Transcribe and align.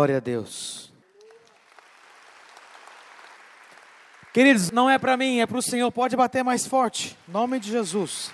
Glória 0.00 0.16
a 0.16 0.20
Deus. 0.20 0.90
Queridos, 4.32 4.70
não 4.70 4.88
é 4.88 4.98
para 4.98 5.14
mim, 5.14 5.40
é 5.40 5.46
para 5.46 5.58
o 5.58 5.62
Senhor. 5.62 5.92
Pode 5.92 6.16
bater 6.16 6.42
mais 6.42 6.66
forte. 6.66 7.18
Nome 7.28 7.60
de 7.60 7.70
Jesus. 7.70 8.32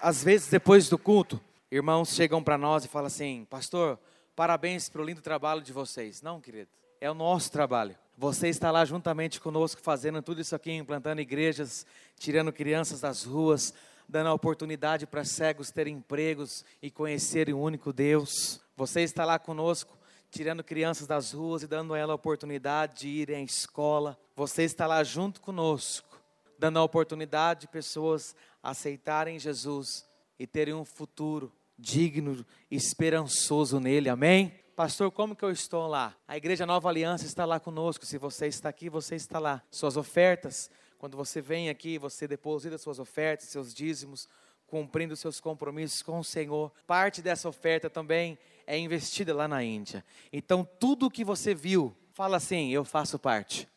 Às 0.00 0.24
vezes, 0.24 0.48
depois 0.48 0.88
do 0.88 0.96
culto, 0.96 1.38
irmãos 1.70 2.14
chegam 2.14 2.42
para 2.42 2.56
nós 2.56 2.82
e 2.82 2.88
falam 2.88 3.08
assim: 3.08 3.46
Pastor, 3.50 3.98
parabéns 4.34 4.88
pelo 4.88 5.04
lindo 5.04 5.20
trabalho 5.20 5.60
de 5.60 5.70
vocês. 5.70 6.22
Não, 6.22 6.40
querido, 6.40 6.70
é 6.98 7.10
o 7.10 7.14
nosso 7.14 7.52
trabalho. 7.52 7.94
Você 8.16 8.48
está 8.48 8.70
lá 8.70 8.86
juntamente 8.86 9.42
conosco 9.42 9.82
fazendo 9.82 10.22
tudo 10.22 10.40
isso 10.40 10.56
aqui, 10.56 10.72
implantando 10.72 11.20
igrejas, 11.20 11.84
tirando 12.18 12.50
crianças 12.50 13.02
das 13.02 13.22
ruas, 13.22 13.74
dando 14.08 14.30
a 14.30 14.32
oportunidade 14.32 15.06
para 15.06 15.26
cegos 15.26 15.70
terem 15.70 15.96
empregos 15.96 16.64
e 16.80 16.90
conhecerem 16.90 17.52
o 17.52 17.60
único 17.60 17.92
Deus. 17.92 18.62
Você 18.78 19.02
está 19.02 19.26
lá 19.26 19.38
conosco, 19.38 19.94
tirando 20.34 20.64
crianças 20.64 21.06
das 21.06 21.30
ruas 21.30 21.62
e 21.62 21.66
dando 21.68 21.94
a 21.94 21.98
ela 21.98 22.12
a 22.12 22.16
oportunidade 22.16 23.02
de 23.02 23.08
irem 23.08 23.36
à 23.36 23.42
escola. 23.42 24.18
Você 24.34 24.64
está 24.64 24.84
lá 24.84 25.04
junto 25.04 25.40
conosco, 25.40 26.20
dando 26.58 26.80
a 26.80 26.82
oportunidade 26.82 27.62
de 27.62 27.68
pessoas 27.68 28.34
aceitarem 28.60 29.38
Jesus 29.38 30.04
e 30.36 30.44
terem 30.44 30.74
um 30.74 30.84
futuro 30.84 31.52
digno 31.78 32.44
e 32.68 32.74
esperançoso 32.74 33.78
nele. 33.78 34.08
Amém? 34.08 34.52
Pastor, 34.74 35.08
como 35.12 35.36
que 35.36 35.44
eu 35.44 35.52
estou 35.52 35.86
lá? 35.86 36.16
A 36.26 36.36
Igreja 36.36 36.66
Nova 36.66 36.88
Aliança 36.88 37.24
está 37.24 37.44
lá 37.44 37.60
conosco. 37.60 38.04
Se 38.04 38.18
você 38.18 38.48
está 38.48 38.68
aqui, 38.68 38.90
você 38.90 39.14
está 39.14 39.38
lá. 39.38 39.62
Suas 39.70 39.96
ofertas, 39.96 40.68
quando 40.98 41.16
você 41.16 41.40
vem 41.40 41.68
aqui, 41.68 41.96
você 41.96 42.26
deposita 42.26 42.76
suas 42.76 42.98
ofertas, 42.98 43.50
seus 43.50 43.72
dízimos, 43.72 44.28
cumprindo 44.74 45.14
seus 45.14 45.38
compromissos 45.38 46.02
com 46.02 46.18
o 46.18 46.24
Senhor. 46.24 46.72
Parte 46.84 47.22
dessa 47.22 47.48
oferta 47.48 47.88
também 47.88 48.36
é 48.66 48.76
investida 48.76 49.32
lá 49.32 49.46
na 49.46 49.62
Índia. 49.62 50.04
Então, 50.32 50.68
tudo 50.80 51.08
que 51.08 51.22
você 51.22 51.54
viu, 51.54 51.96
fala 52.12 52.38
assim: 52.38 52.72
eu 52.72 52.84
faço 52.84 53.16
parte. 53.16 53.68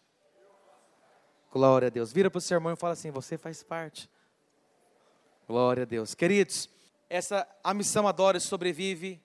Glória 1.51 1.85
a 1.85 1.91
Deus. 1.91 2.11
Vira 2.11 2.31
para 2.31 2.39
o 2.39 2.41
seu 2.41 2.55
irmão 2.55 2.73
e 2.73 2.75
fala 2.75 2.93
assim: 2.93 3.11
você 3.11 3.37
faz 3.37 3.61
parte. 3.61 4.09
Glória 5.47 5.83
a 5.83 5.85
Deus. 5.85 6.15
Queridos, 6.15 6.67
essa 7.07 7.47
a 7.63 7.75
missão 7.75 8.07
Adore 8.07 8.39
sobrevive 8.39 9.21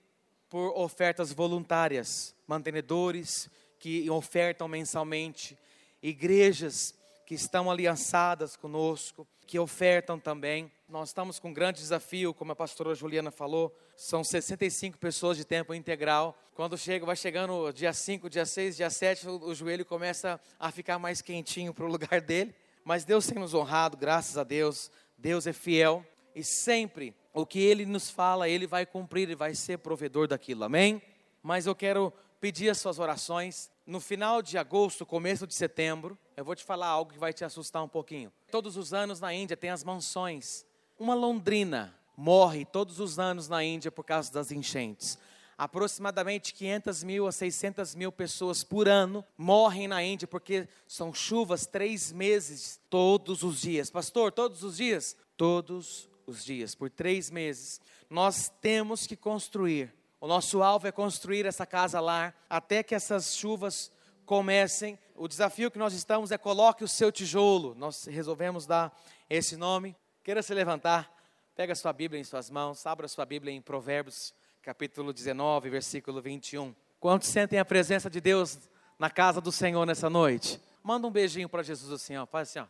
por 0.51 0.79
ofertas 0.79 1.33
voluntárias, 1.33 2.35
mantenedores 2.47 3.49
que 3.79 4.11
ofertam 4.11 4.69
mensalmente, 4.69 5.57
igrejas 6.03 6.95
que 7.33 7.37
estão 7.37 7.71
aliançadas 7.71 8.57
conosco, 8.57 9.27
que 9.47 9.59
ofertam 9.59 10.19
também. 10.19 10.71
Nós 10.87 11.09
estamos 11.09 11.39
com 11.39 11.49
um 11.49 11.55
grande 11.55 11.81
desafio, 11.81 12.35
como 12.35 12.53
a 12.53 12.55
pastora 12.55 12.95
Juliana 12.95 13.31
falou, 13.31 13.75
são 13.97 14.23
65 14.23 14.99
pessoas 14.99 15.39
de 15.39 15.45
tempo 15.47 15.73
integral. 15.73 16.37
Quando 16.55 16.77
chega, 16.77 17.07
vai 17.07 17.17
chegando 17.17 17.73
dia 17.73 17.95
5, 17.95 18.29
dia 18.29 18.45
6, 18.45 18.77
dia 18.77 18.91
7, 18.91 19.27
o, 19.31 19.45
o 19.45 19.55
joelho 19.55 19.83
começa 19.83 20.39
a 20.61 20.71
ficar 20.71 20.99
mais 20.99 21.23
quentinho 21.23 21.73
para 21.73 21.87
o 21.87 21.89
lugar 21.89 22.21
dele. 22.21 22.55
Mas 22.85 23.03
Deus 23.03 23.27
tem 23.27 23.39
nos 23.39 23.55
honrado, 23.55 23.97
graças 23.97 24.37
a 24.37 24.45
Deus. 24.45 24.91
Deus 25.17 25.47
é 25.47 25.55
fiel 25.55 26.05
e 26.35 26.45
sempre 26.45 27.17
o 27.33 27.47
que 27.47 27.61
ele 27.61 27.87
nos 27.87 28.11
fala, 28.11 28.47
ele 28.47 28.67
vai 28.67 28.85
cumprir 28.85 29.31
e 29.31 29.35
vai 29.35 29.55
ser 29.55 29.79
provedor 29.79 30.29
daquilo, 30.29 30.65
amém? 30.65 31.01
Mas 31.43 31.65
eu 31.65 31.75
quero 31.75 32.13
pedir 32.43 32.71
as 32.71 32.79
suas 32.79 32.99
orações. 32.99 33.71
No 33.87 34.01
final 34.01 34.43
de 34.43 34.59
agosto, 34.59 35.07
começo 35.07 35.47
de 35.47 35.55
setembro, 35.55 36.19
eu 36.37 36.45
vou 36.45 36.57
te 36.57 36.65
falar 36.65 36.89
algo 36.89 37.13
que 37.13 37.19
vai 37.19 37.33
te 37.33 37.45
assustar 37.45 37.85
um 37.85 37.89
pouquinho. 37.89 38.33
Todos 38.51 38.77
os 38.77 38.93
anos 38.93 39.21
na 39.21 39.33
Índia 39.33 39.57
tem 39.57 39.71
as 39.71 39.85
mansões. 39.85 40.67
Uma 40.99 41.15
londrina 41.15 41.97
morre 42.17 42.65
todos 42.65 42.99
os 42.99 43.21
anos 43.21 43.49
na 43.49 43.63
Índia 43.63 43.93
por 43.93 44.05
causa 44.05 44.33
das 44.33 44.51
enchentes. 44.51 45.17
Aproximadamente 45.57 46.53
500 46.53 47.05
mil 47.05 47.29
a 47.29 47.33
600 47.33 47.95
mil 47.95 48.11
pessoas 48.11 48.65
por 48.65 48.89
ano 48.89 49.25
morrem 49.39 49.87
na 49.87 50.03
Índia 50.03 50.27
porque 50.27 50.67
são 50.85 51.15
chuvas 51.15 51.65
três 51.65 52.11
meses 52.11 52.81
todos 52.91 53.45
os 53.45 53.61
dias. 53.61 53.89
Pastor, 53.89 54.33
todos 54.33 54.65
os 54.65 54.79
dias? 54.79 55.17
Todos 55.37 56.09
os 56.27 56.45
dias, 56.45 56.75
por 56.75 56.91
três 56.91 57.31
meses, 57.31 57.81
nós 58.11 58.53
temos 58.61 59.07
que 59.07 59.17
construir. 59.17 59.95
O 60.23 60.29
nosso 60.29 60.63
alvo 60.63 60.87
é 60.87 60.93
construir 60.93 61.47
essa 61.47 61.67
casa 61.67 61.99
lá, 61.99 62.33
até 62.49 62.81
que 62.85 62.95
essas 62.95 63.35
chuvas 63.35 63.91
comecem. 64.25 64.97
O 65.17 65.27
desafio 65.27 65.69
que 65.69 65.81
nós 65.81 65.93
estamos 65.95 66.31
é 66.31 66.39
coloque 66.39 66.85
o 66.85 66.89
seu 66.89 67.11
tijolo. 67.11 67.75
Nós 67.75 68.05
resolvemos 68.05 68.65
dar 68.65 68.97
esse 69.29 69.57
nome. 69.57 69.97
Queira 70.23 70.41
se 70.41 70.55
levantar, 70.55 71.13
pega 71.57 71.73
a 71.73 71.75
sua 71.75 71.93
Bíblia 71.93 72.21
em 72.21 72.25
suas 72.25 72.51
mãos, 72.51 72.87
abra 72.87 73.07
a 73.07 73.09
sua 73.09 73.27
Bíblia 73.27 73.53
em 73.53 73.61
Provérbios, 73.61 74.33
capítulo 74.63 75.13
19, 75.13 75.69
versículo 75.69 76.23
21. 76.23 76.73
Quantos 77.01 77.29
sentem 77.29 77.59
a 77.59 77.65
presença 77.65 78.09
de 78.09 78.21
Deus 78.21 78.61
na 79.01 79.11
casa 79.11 79.41
do 79.41 79.51
Senhor 79.51 79.85
nessa 79.85 80.09
noite? 80.09 80.63
Manda 80.85 81.05
um 81.05 81.11
beijinho 81.11 81.49
para 81.49 81.65
Jesus 81.65 81.91
assim, 81.91 82.17
ó. 82.17 82.27
Faz 82.27 82.51
assim, 82.51 82.61
ó. 82.61 82.67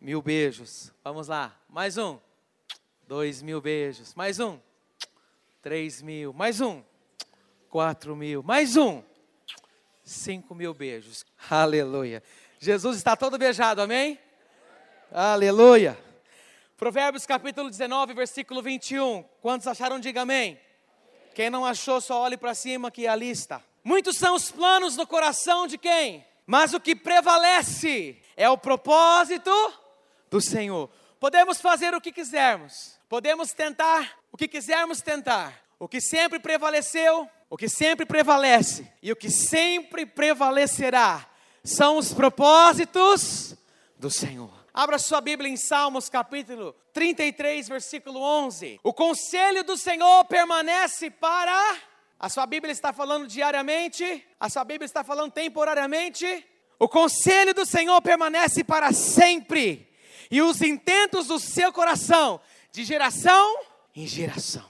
Mil 0.00 0.20
beijos. 0.20 0.92
Vamos 1.04 1.28
lá. 1.28 1.56
Mais 1.68 1.96
um. 1.96 2.18
Dois 3.06 3.42
mil 3.42 3.60
beijos. 3.60 4.12
Mais 4.16 4.40
um. 4.40 4.58
Três 5.68 6.00
mil. 6.00 6.32
Mais 6.32 6.62
um. 6.62 6.82
Quatro 7.68 8.16
mil. 8.16 8.42
Mais 8.42 8.78
um. 8.78 9.02
Cinco 10.02 10.54
mil 10.54 10.72
beijos. 10.72 11.26
Aleluia. 11.50 12.22
Jesus 12.58 12.96
está 12.96 13.14
todo 13.14 13.36
beijado, 13.36 13.82
amém? 13.82 14.18
Aleluia. 15.12 16.02
Provérbios 16.74 17.26
capítulo 17.26 17.68
19, 17.68 18.14
versículo 18.14 18.62
21. 18.62 19.22
Quantos 19.42 19.66
acharam, 19.66 20.00
diga 20.00 20.22
amém. 20.22 20.58
Quem 21.34 21.50
não 21.50 21.66
achou, 21.66 22.00
só 22.00 22.22
olhe 22.22 22.38
para 22.38 22.54
cima 22.54 22.90
que 22.90 23.04
é 23.04 23.10
a 23.10 23.14
lista. 23.14 23.62
Muitos 23.84 24.16
são 24.16 24.36
os 24.36 24.50
planos 24.50 24.96
no 24.96 25.06
coração 25.06 25.66
de 25.66 25.76
quem? 25.76 26.24
Mas 26.46 26.72
o 26.72 26.80
que 26.80 26.96
prevalece 26.96 28.16
é 28.38 28.48
o 28.48 28.56
propósito 28.56 29.52
do 30.30 30.40
Senhor. 30.40 30.88
Podemos 31.20 31.60
fazer 31.60 31.94
o 31.94 32.00
que 32.00 32.10
quisermos, 32.10 32.97
Podemos 33.08 33.52
tentar 33.52 34.18
o 34.30 34.36
que 34.36 34.46
quisermos 34.46 35.00
tentar. 35.00 35.68
O 35.78 35.88
que 35.88 36.00
sempre 36.00 36.40
prevaleceu, 36.40 37.28
o 37.48 37.56
que 37.56 37.68
sempre 37.68 38.04
prevalece 38.04 38.90
e 39.00 39.12
o 39.12 39.16
que 39.16 39.30
sempre 39.30 40.04
prevalecerá 40.04 41.24
são 41.62 41.96
os 41.96 42.12
propósitos 42.12 43.56
do 43.96 44.10
Senhor. 44.10 44.50
Abra 44.74 44.98
sua 44.98 45.20
Bíblia 45.20 45.50
em 45.50 45.56
Salmos 45.56 46.08
capítulo 46.08 46.74
33, 46.92 47.68
versículo 47.68 48.20
11. 48.20 48.80
O 48.82 48.92
conselho 48.92 49.62
do 49.64 49.76
Senhor 49.76 50.24
permanece 50.24 51.10
para. 51.10 51.76
A 52.18 52.28
sua 52.28 52.44
Bíblia 52.44 52.72
está 52.72 52.92
falando 52.92 53.26
diariamente? 53.28 54.24
A 54.40 54.48
sua 54.48 54.64
Bíblia 54.64 54.86
está 54.86 55.04
falando 55.04 55.32
temporariamente? 55.32 56.44
O 56.78 56.88
conselho 56.88 57.54
do 57.54 57.64
Senhor 57.64 58.00
permanece 58.02 58.62
para 58.62 58.92
sempre, 58.92 59.88
e 60.30 60.42
os 60.42 60.60
intentos 60.62 61.26
do 61.28 61.38
seu 61.38 61.72
coração 61.72 62.40
de 62.72 62.84
geração 62.84 63.60
em 63.94 64.06
geração. 64.06 64.68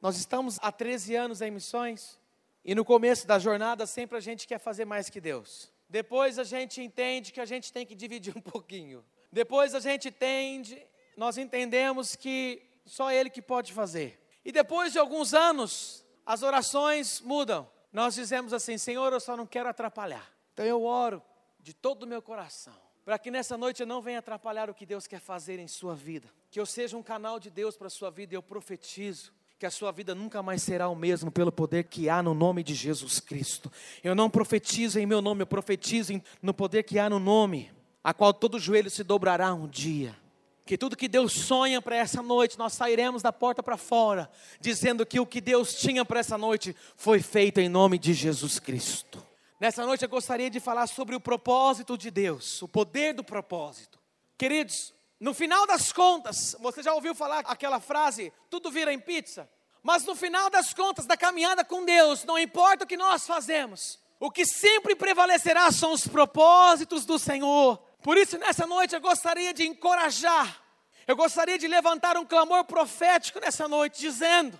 Nós 0.00 0.16
estamos 0.16 0.58
há 0.62 0.70
13 0.70 1.16
anos 1.16 1.40
em 1.40 1.50
missões 1.50 2.18
e 2.64 2.74
no 2.74 2.84
começo 2.84 3.26
da 3.26 3.38
jornada 3.38 3.86
sempre 3.86 4.16
a 4.16 4.20
gente 4.20 4.46
quer 4.46 4.58
fazer 4.58 4.84
mais 4.84 5.08
que 5.10 5.20
Deus. 5.20 5.72
Depois 5.88 6.38
a 6.38 6.44
gente 6.44 6.82
entende 6.82 7.32
que 7.32 7.40
a 7.40 7.44
gente 7.44 7.72
tem 7.72 7.84
que 7.86 7.94
dividir 7.94 8.36
um 8.36 8.40
pouquinho. 8.40 9.04
Depois 9.32 9.74
a 9.74 9.80
gente 9.80 10.08
entende, 10.08 10.80
nós 11.16 11.38
entendemos 11.38 12.14
que 12.14 12.62
só 12.84 13.10
Ele 13.10 13.30
que 13.30 13.42
pode 13.42 13.72
fazer. 13.72 14.18
E 14.44 14.52
depois 14.52 14.92
de 14.92 14.98
alguns 14.98 15.34
anos, 15.34 16.04
as 16.24 16.42
orações 16.42 17.20
mudam. 17.20 17.68
Nós 17.92 18.14
dizemos 18.14 18.52
assim: 18.52 18.78
Senhor, 18.78 19.12
eu 19.12 19.20
só 19.20 19.36
não 19.36 19.46
quero 19.46 19.68
atrapalhar. 19.68 20.30
Então 20.52 20.64
eu 20.64 20.84
oro 20.84 21.22
de 21.58 21.74
todo 21.74 22.04
o 22.04 22.06
meu 22.06 22.22
coração 22.22 22.87
para 23.08 23.18
que 23.18 23.30
nessa 23.30 23.56
noite 23.56 23.80
eu 23.80 23.86
não 23.86 24.02
venha 24.02 24.18
atrapalhar 24.18 24.68
o 24.68 24.74
que 24.74 24.84
Deus 24.84 25.06
quer 25.06 25.18
fazer 25.18 25.58
em 25.58 25.66
sua 25.66 25.94
vida. 25.94 26.28
Que 26.50 26.60
eu 26.60 26.66
seja 26.66 26.94
um 26.94 27.02
canal 27.02 27.40
de 27.40 27.48
Deus 27.48 27.74
para 27.74 27.86
a 27.86 27.90
sua 27.90 28.10
vida 28.10 28.34
e 28.34 28.36
eu 28.36 28.42
profetizo 28.42 29.32
que 29.58 29.64
a 29.64 29.70
sua 29.70 29.90
vida 29.90 30.14
nunca 30.14 30.42
mais 30.42 30.62
será 30.62 30.90
o 30.90 30.94
mesmo 30.94 31.30
pelo 31.30 31.50
poder 31.50 31.84
que 31.84 32.10
há 32.10 32.22
no 32.22 32.34
nome 32.34 32.62
de 32.62 32.74
Jesus 32.74 33.18
Cristo. 33.18 33.72
Eu 34.04 34.14
não 34.14 34.28
profetizo 34.28 35.00
em 35.00 35.06
meu 35.06 35.22
nome, 35.22 35.40
eu 35.40 35.46
profetizo 35.46 36.20
no 36.42 36.52
poder 36.52 36.82
que 36.82 36.98
há 36.98 37.08
no 37.08 37.18
nome, 37.18 37.72
a 38.04 38.12
qual 38.12 38.34
todo 38.34 38.58
joelho 38.58 38.90
se 38.90 39.02
dobrará 39.02 39.54
um 39.54 39.66
dia. 39.66 40.14
Que 40.66 40.76
tudo 40.76 40.94
que 40.94 41.08
Deus 41.08 41.32
sonha 41.32 41.80
para 41.80 41.96
essa 41.96 42.20
noite, 42.20 42.58
nós 42.58 42.74
sairemos 42.74 43.22
da 43.22 43.32
porta 43.32 43.62
para 43.62 43.78
fora, 43.78 44.30
dizendo 44.60 45.06
que 45.06 45.18
o 45.18 45.24
que 45.24 45.40
Deus 45.40 45.72
tinha 45.80 46.04
para 46.04 46.20
essa 46.20 46.36
noite 46.36 46.76
foi 46.94 47.22
feito 47.22 47.58
em 47.58 47.70
nome 47.70 47.98
de 47.98 48.12
Jesus 48.12 48.58
Cristo. 48.58 49.26
Nessa 49.60 49.84
noite 49.84 50.04
eu 50.04 50.08
gostaria 50.08 50.48
de 50.48 50.60
falar 50.60 50.86
sobre 50.86 51.16
o 51.16 51.20
propósito 51.20 51.98
de 51.98 52.12
Deus, 52.12 52.62
o 52.62 52.68
poder 52.68 53.12
do 53.12 53.24
propósito. 53.24 53.98
Queridos, 54.36 54.94
no 55.18 55.34
final 55.34 55.66
das 55.66 55.92
contas, 55.92 56.54
você 56.60 56.80
já 56.80 56.94
ouviu 56.94 57.12
falar 57.12 57.40
aquela 57.40 57.80
frase: 57.80 58.32
tudo 58.48 58.70
vira 58.70 58.92
em 58.92 59.00
pizza? 59.00 59.50
Mas 59.82 60.04
no 60.04 60.14
final 60.14 60.48
das 60.48 60.72
contas, 60.72 61.06
da 61.06 61.16
caminhada 61.16 61.64
com 61.64 61.84
Deus, 61.84 62.22
não 62.22 62.38
importa 62.38 62.84
o 62.84 62.86
que 62.86 62.96
nós 62.96 63.26
fazemos, 63.26 63.98
o 64.20 64.30
que 64.30 64.46
sempre 64.46 64.94
prevalecerá 64.94 65.72
são 65.72 65.92
os 65.92 66.06
propósitos 66.06 67.04
do 67.04 67.18
Senhor. 67.18 67.78
Por 68.00 68.16
isso, 68.16 68.38
nessa 68.38 68.64
noite, 68.64 68.94
eu 68.94 69.00
gostaria 69.00 69.52
de 69.52 69.66
encorajar, 69.66 70.62
eu 71.04 71.16
gostaria 71.16 71.58
de 71.58 71.66
levantar 71.66 72.16
um 72.16 72.24
clamor 72.24 72.64
profético 72.64 73.40
nessa 73.40 73.66
noite, 73.66 73.98
dizendo: 73.98 74.56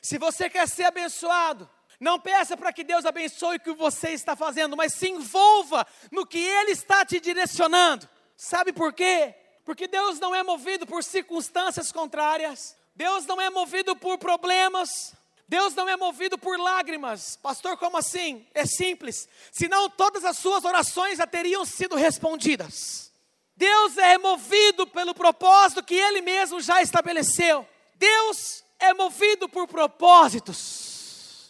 se 0.00 0.16
você 0.16 0.48
quer 0.48 0.68
ser 0.68 0.84
abençoado, 0.84 1.68
Não 2.00 2.18
peça 2.18 2.56
para 2.56 2.72
que 2.72 2.84
Deus 2.84 3.04
abençoe 3.04 3.56
o 3.56 3.60
que 3.60 3.72
você 3.72 4.10
está 4.10 4.36
fazendo, 4.36 4.76
mas 4.76 4.94
se 4.94 5.08
envolva 5.08 5.86
no 6.12 6.24
que 6.24 6.38
Ele 6.38 6.70
está 6.70 7.04
te 7.04 7.18
direcionando. 7.18 8.08
Sabe 8.36 8.72
por 8.72 8.92
quê? 8.92 9.34
Porque 9.64 9.88
Deus 9.88 10.20
não 10.20 10.34
é 10.34 10.42
movido 10.42 10.86
por 10.86 11.02
circunstâncias 11.02 11.90
contrárias, 11.90 12.76
Deus 12.94 13.26
não 13.26 13.40
é 13.40 13.50
movido 13.50 13.96
por 13.96 14.16
problemas, 14.16 15.12
Deus 15.48 15.74
não 15.74 15.88
é 15.88 15.96
movido 15.96 16.38
por 16.38 16.58
lágrimas. 16.58 17.36
Pastor, 17.36 17.76
como 17.76 17.96
assim? 17.96 18.46
É 18.54 18.64
simples. 18.64 19.28
Senão 19.50 19.90
todas 19.90 20.24
as 20.24 20.38
suas 20.38 20.64
orações 20.64 21.18
já 21.18 21.26
teriam 21.26 21.64
sido 21.64 21.96
respondidas. 21.96 23.10
Deus 23.56 23.98
é 23.98 24.16
movido 24.18 24.86
pelo 24.86 25.14
propósito 25.14 25.82
que 25.82 25.94
Ele 25.94 26.20
mesmo 26.20 26.60
já 26.60 26.80
estabeleceu. 26.80 27.66
Deus 27.96 28.62
é 28.78 28.94
movido 28.94 29.48
por 29.48 29.66
propósitos. 29.66 30.97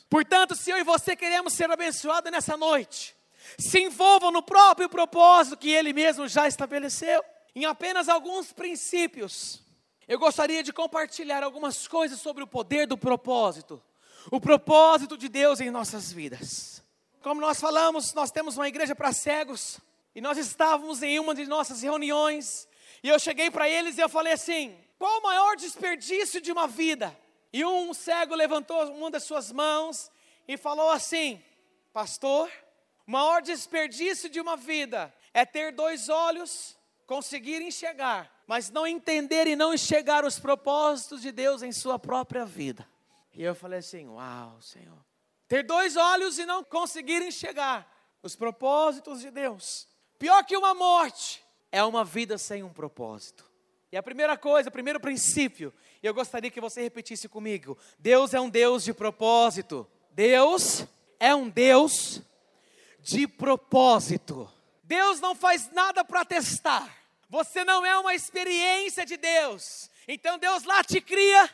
Portanto, 0.08 0.54
se 0.54 0.70
eu 0.70 0.78
e 0.78 0.84
você 0.84 1.14
queremos 1.14 1.52
ser 1.52 1.70
abençoados 1.70 2.32
nessa 2.32 2.56
noite, 2.56 3.16
se 3.58 3.80
envolvam 3.80 4.30
no 4.30 4.42
próprio 4.42 4.88
propósito 4.88 5.56
que 5.56 5.70
Ele 5.70 5.92
mesmo 5.92 6.26
já 6.26 6.48
estabeleceu. 6.48 7.22
Em 7.54 7.64
apenas 7.64 8.08
alguns 8.08 8.52
princípios, 8.52 9.62
eu 10.06 10.18
gostaria 10.18 10.62
de 10.62 10.72
compartilhar 10.72 11.42
algumas 11.42 11.86
coisas 11.86 12.20
sobre 12.20 12.42
o 12.42 12.46
poder 12.46 12.86
do 12.86 12.96
propósito, 12.96 13.82
o 14.30 14.40
propósito 14.40 15.16
de 15.16 15.28
Deus 15.28 15.60
em 15.60 15.70
nossas 15.70 16.12
vidas. 16.12 16.82
Como 17.20 17.40
nós 17.40 17.60
falamos, 17.60 18.14
nós 18.14 18.30
temos 18.30 18.56
uma 18.56 18.68
igreja 18.68 18.94
para 18.94 19.12
cegos, 19.12 19.80
e 20.14 20.20
nós 20.20 20.38
estávamos 20.38 21.02
em 21.02 21.18
uma 21.18 21.34
de 21.34 21.46
nossas 21.46 21.82
reuniões, 21.82 22.68
e 23.02 23.08
eu 23.08 23.18
cheguei 23.18 23.50
para 23.50 23.68
eles 23.68 23.98
e 23.98 24.00
eu 24.00 24.08
falei 24.08 24.32
assim: 24.32 24.76
qual 24.98 25.18
o 25.18 25.22
maior 25.22 25.56
desperdício 25.56 26.40
de 26.40 26.50
uma 26.50 26.66
vida? 26.66 27.16
E 27.52 27.64
um 27.64 27.94
cego 27.94 28.34
levantou 28.34 28.92
uma 28.92 29.10
das 29.10 29.24
suas 29.24 29.50
mãos 29.50 30.10
e 30.46 30.56
falou 30.56 30.90
assim: 30.90 31.42
Pastor, 31.92 32.50
o 33.06 33.10
maior 33.10 33.42
desperdício 33.42 34.28
de 34.28 34.40
uma 34.40 34.56
vida 34.56 35.12
é 35.32 35.44
ter 35.46 35.72
dois 35.72 36.08
olhos, 36.08 36.76
conseguir 37.06 37.62
enxergar, 37.62 38.30
mas 38.46 38.70
não 38.70 38.86
entender 38.86 39.46
e 39.46 39.56
não 39.56 39.72
enxergar 39.72 40.24
os 40.24 40.38
propósitos 40.38 41.22
de 41.22 41.32
Deus 41.32 41.62
em 41.62 41.72
sua 41.72 41.98
própria 41.98 42.44
vida. 42.44 42.86
E 43.34 43.42
eu 43.42 43.54
falei 43.54 43.78
assim: 43.78 44.06
Uau, 44.08 44.60
Senhor. 44.60 44.98
Ter 45.46 45.62
dois 45.62 45.96
olhos 45.96 46.38
e 46.38 46.44
não 46.44 46.62
conseguir 46.62 47.22
enxergar 47.22 47.90
os 48.22 48.36
propósitos 48.36 49.20
de 49.20 49.30
Deus. 49.30 49.88
Pior 50.18 50.44
que 50.44 50.56
uma 50.56 50.74
morte 50.74 51.42
é 51.72 51.82
uma 51.82 52.04
vida 52.04 52.36
sem 52.36 52.62
um 52.62 52.72
propósito. 52.72 53.48
E 53.90 53.96
a 53.96 54.02
primeira 54.02 54.36
coisa, 54.36 54.68
o 54.68 54.72
primeiro 54.72 55.00
princípio, 55.00 55.72
e 56.02 56.06
eu 56.06 56.14
gostaria 56.14 56.50
que 56.50 56.60
você 56.60 56.82
repetisse 56.82 57.28
comigo: 57.28 57.76
Deus 57.98 58.34
é 58.34 58.40
um 58.40 58.48
Deus 58.48 58.84
de 58.84 58.92
propósito. 58.92 59.86
Deus 60.12 60.86
é 61.20 61.34
um 61.34 61.48
Deus 61.48 62.22
de 63.00 63.26
propósito. 63.26 64.50
Deus 64.82 65.20
não 65.20 65.34
faz 65.34 65.70
nada 65.72 66.04
para 66.04 66.24
testar. 66.24 66.96
Você 67.28 67.64
não 67.64 67.84
é 67.84 67.96
uma 67.98 68.14
experiência 68.14 69.04
de 69.04 69.16
Deus. 69.16 69.90
Então 70.06 70.38
Deus 70.38 70.64
lá 70.64 70.82
te 70.82 71.00
cria 71.00 71.50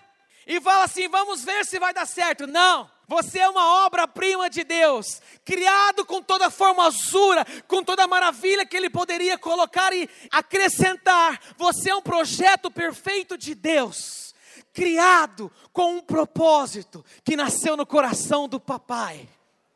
e 0.47 0.61
fala 0.61 0.85
assim: 0.85 1.09
vamos 1.09 1.45
ver 1.45 1.65
se 1.65 1.79
vai 1.79 1.93
dar 1.93 2.07
certo. 2.07 2.47
Não. 2.47 2.93
Você 3.07 3.39
é 3.39 3.49
uma 3.49 3.85
obra-prima 3.85 4.49
de 4.49 4.65
Deus, 4.65 5.21
criado 5.45 6.07
com 6.07 6.23
toda 6.23 6.47
a 6.47 6.51
formosura, 6.51 7.45
com 7.69 7.85
toda 7.85 8.05
a 8.05 8.09
maravilha 8.09 8.65
que 8.65 8.77
Ele 8.77 8.89
poderia 8.89 9.37
colocar 9.37 9.93
e 9.93 10.09
acrescentar. 10.31 11.39
Você 11.59 11.91
é 11.91 11.95
um 11.95 12.01
projeto 12.01 12.71
perfeito 12.71 13.37
de 13.37 13.55
Deus, 13.55 14.34
criado 14.75 15.51
com 15.73 15.95
um 15.95 16.01
propósito 16.01 17.05
que 17.25 17.37
nasceu 17.37 17.77
no 17.77 17.87
coração 17.87 18.49
do 18.49 18.59
Papai. 18.59 19.29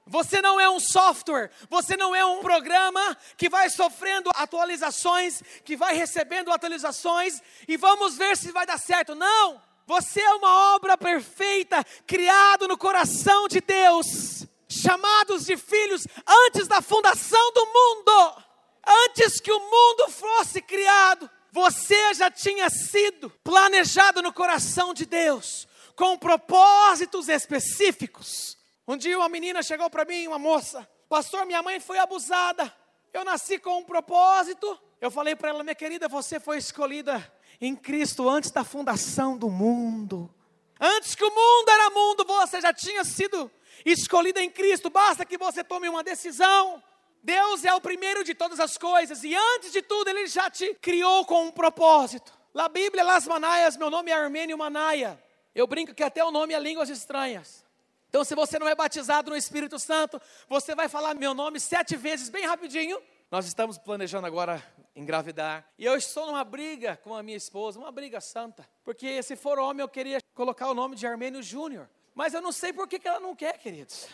Você 0.05 0.43
não 0.43 0.59
é 0.59 0.69
um 0.69 0.81
software, 0.81 1.51
você 1.69 1.97
não 1.97 2.17
é 2.17 2.25
um 2.25 2.41
programa 2.41 3.17
que 3.37 3.49
vai 3.49 3.71
sofrendo 3.71 4.31
atualizações, 4.35 5.43
que 5.65 5.77
vai 5.77 5.95
recebendo 5.95 6.51
atualizações 6.51 7.41
e 7.69 7.77
vamos 7.77 8.17
ver 8.17 8.37
se 8.37 8.51
vai 8.51 8.67
dar 8.67 8.79
certo. 8.79 9.15
Não! 9.15 9.63
Você 9.87 10.21
é 10.21 10.35
uma 10.35 10.75
obra 10.75 10.99
perfeita, 10.99 11.83
criado 12.07 12.69
no 12.69 12.77
coração 12.77 13.49
de 13.49 13.61
Deus, 13.61 14.47
chamados 14.69 15.47
de 15.47 15.57
filhos 15.57 16.07
antes 16.27 16.69
da 16.69 16.83
fundação 16.83 17.53
do 17.53 17.65
mundo, 17.65 18.45
antes 18.87 19.41
que 19.41 19.53
o 19.53 19.61
mundo 19.61 20.11
fosse 20.11 20.61
criado. 20.61 21.31
Você 21.51 22.15
já 22.15 22.31
tinha 22.31 22.69
sido 22.69 23.31
planejado 23.43 24.23
no 24.23 24.33
coração 24.33 24.93
de 24.93 25.07
Deus, 25.07 25.67
com 25.97 26.19
propósitos 26.19 27.29
específicos. 27.29 28.57
Um 28.87 28.97
dia 28.97 29.19
uma 29.19 29.29
menina 29.29 29.63
chegou 29.63 29.89
para 29.91 30.05
mim, 30.05 30.27
uma 30.27 30.39
moça, 30.39 30.89
pastor, 31.09 31.45
minha 31.47 31.63
mãe 31.63 31.81
foi 31.81 31.99
abusada. 31.99 32.73
Eu 33.13 33.25
nasci 33.25 33.59
com 33.59 33.79
um 33.79 33.85
propósito. 33.85 34.79
Eu 35.01 35.11
falei 35.11 35.35
para 35.35 35.51
ela, 35.51 35.63
minha 35.63 35.75
querida, 35.75 36.09
você 36.09 36.39
foi 36.39 36.59
escolhida 36.59 37.33
em 37.61 37.75
Cristo 37.75 38.29
antes 38.29 38.51
da 38.51 38.65
fundação 38.65 39.37
do 39.37 39.49
mundo. 39.49 40.33
Antes 40.81 41.15
que 41.15 41.25
o 41.25 41.31
mundo 41.31 41.69
era 41.69 41.91
mundo, 41.91 42.25
você 42.25 42.61
já 42.61 42.73
tinha 42.73 43.05
sido 43.05 43.51
escolhida 43.85 44.41
em 44.41 44.51
Cristo. 44.51 44.91
Basta 44.91 45.25
que 45.25 45.37
você 45.37 45.65
tome 45.65 45.89
uma 45.89 46.05
decisão. 46.05 46.83
Deus 47.23 47.65
é 47.65 47.75
o 47.75 47.81
primeiro 47.81 48.25
de 48.25 48.35
todas 48.35 48.61
as 48.61 48.79
coisas 48.79 49.25
e 49.25 49.35
antes 49.35 49.73
de 49.73 49.83
tudo 49.83 50.09
ele 50.09 50.27
já 50.27 50.51
te 50.51 50.75
criou 50.75 51.25
com 51.25 51.47
um 51.47 51.51
propósito. 51.51 52.33
Na 52.55 52.69
Bíblia, 52.69 53.05
Las 53.05 53.27
Manaias, 53.27 53.77
meu 53.77 53.91
nome 53.91 54.11
é 54.11 54.15
Armênio 54.15 54.57
Manaia. 54.57 55.23
Eu 55.55 55.67
brinco 55.67 55.95
que 55.95 56.03
até 56.03 56.25
o 56.25 56.31
nome 56.31 56.55
é 56.55 56.61
línguas 56.61 56.89
estranhas. 56.89 57.65
Então, 58.09 58.25
se 58.25 58.35
você 58.35 58.59
não 58.59 58.67
é 58.67 58.75
batizado 58.75 59.31
no 59.31 59.37
Espírito 59.37 59.79
Santo, 59.79 60.21
você 60.49 60.75
vai 60.75 60.89
falar 60.89 61.15
meu 61.15 61.35
nome 61.35 61.61
sete 61.61 61.95
vezes, 61.95 62.31
bem 62.31 62.47
rapidinho. 62.47 63.01
Nós 63.31 63.47
estamos 63.47 63.77
planejando 63.77 64.27
agora 64.27 64.63
engravidar. 64.97 65.69
E 65.79 65.85
eu 65.85 65.95
estou 65.95 66.27
numa 66.27 66.43
briga 66.43 66.97
com 66.97 67.15
a 67.15 67.23
minha 67.23 67.37
esposa, 67.37 67.79
uma 67.79 67.93
briga 67.93 68.21
santa. 68.21 68.67
Porque 68.83 69.23
se 69.23 69.37
for 69.37 69.59
homem, 69.59 69.83
eu 69.83 69.89
queria 69.89 70.19
colocar 70.35 70.69
o 70.69 70.75
nome 70.75 70.97
de 70.97 71.07
Armênio 71.07 71.43
Júnior. 71.43 71.89
Mas 72.15 72.33
eu 72.33 72.41
não 72.41 72.51
sei 72.51 72.73
por 72.73 72.89
que, 72.89 72.99
que 72.99 73.07
ela 73.07 73.21
não 73.21 73.37
quer, 73.37 73.59
queridos. 73.59 74.09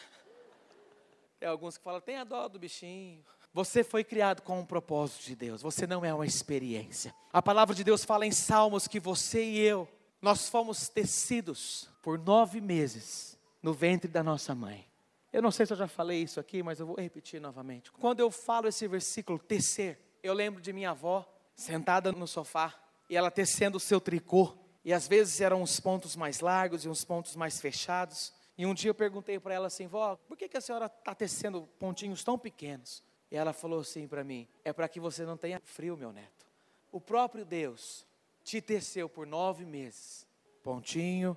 Tem 1.44 1.50
alguns 1.50 1.76
que 1.76 1.85
falam, 1.85 2.00
a 2.19 2.25
dó 2.25 2.49
do 2.49 2.58
bichinho. 2.58 3.23
Você 3.52 3.85
foi 3.85 4.02
criado 4.02 4.41
com 4.41 4.61
um 4.61 4.64
propósito 4.64 5.26
de 5.26 5.37
Deus, 5.37 5.61
você 5.61 5.87
não 5.87 6.02
é 6.02 6.14
uma 6.14 6.25
experiência. 6.25 7.14
A 7.31 7.43
palavra 7.43 7.75
de 7.75 7.85
Deus 7.85 8.02
fala 8.02 8.25
em 8.25 8.31
Salmos 8.31 8.88
que 8.88 8.99
você 8.99 9.44
e 9.44 9.58
eu, 9.58 9.87
nós 10.23 10.49
fomos 10.49 10.88
tecidos 10.88 11.91
por 12.02 12.19
nove 12.19 12.62
meses 12.62 13.38
no 13.62 13.75
ventre 13.75 14.11
da 14.11 14.23
nossa 14.23 14.55
mãe. 14.55 14.87
Eu 15.31 15.43
não 15.43 15.50
sei 15.50 15.67
se 15.67 15.75
eu 15.75 15.76
já 15.76 15.87
falei 15.87 16.23
isso 16.23 16.41
aqui, 16.41 16.62
mas 16.62 16.81
eu 16.81 16.87
vou 16.87 16.96
repetir 16.96 17.43
novamente. 17.43 17.93
Quando 17.93 18.20
eu 18.20 18.31
falo 18.31 18.67
esse 18.67 18.89
versículo, 18.89 19.39
tecer, 19.39 20.01
eu 20.22 20.32
lembro 20.32 20.63
de 20.63 20.72
minha 20.72 20.93
avó 20.93 21.31
sentada 21.55 22.10
no 22.10 22.27
sofá 22.27 22.74
e 23.10 23.19
ela 23.19 23.31
tecendo 23.31 23.77
o 23.77 23.81
seu 23.81 24.01
tricô. 24.01 24.56
E 24.82 24.94
às 24.94 25.06
vezes 25.06 25.43
eram 25.43 25.60
uns 25.60 25.79
pontos 25.79 26.17
mais 26.17 26.41
largos 26.41 26.86
e 26.86 26.89
uns 26.89 27.05
pontos 27.05 27.36
mais 27.36 27.60
fechados. 27.60 28.32
E 28.56 28.65
um 28.65 28.75
dia 28.75 28.91
eu 28.91 28.94
perguntei 28.94 29.39
para 29.39 29.55
ela 29.55 29.67
assim, 29.67 29.87
vó, 29.87 30.17
por 30.17 30.37
que, 30.37 30.49
que 30.49 30.56
a 30.56 30.61
senhora 30.61 30.87
está 30.87 31.15
tecendo 31.15 31.69
pontinhos 31.79 32.23
tão 32.23 32.39
pequenos? 32.39 33.03
E 33.31 33.37
ela 33.37 33.53
falou 33.53 33.81
assim 33.81 34.06
para 34.06 34.23
mim: 34.23 34.49
é 34.65 34.73
para 34.73 34.89
que 34.89 35.01
você 35.01 35.25
não 35.25 35.37
tenha 35.37 35.61
frio, 35.65 35.96
meu 35.96 36.13
neto. 36.13 36.46
O 36.93 37.01
próprio 37.01 37.44
Deus 37.44 38.06
te 38.44 38.61
teceu 38.61 39.08
por 39.08 39.27
nove 39.27 39.65
meses, 39.65 40.27
pontinho 40.63 41.37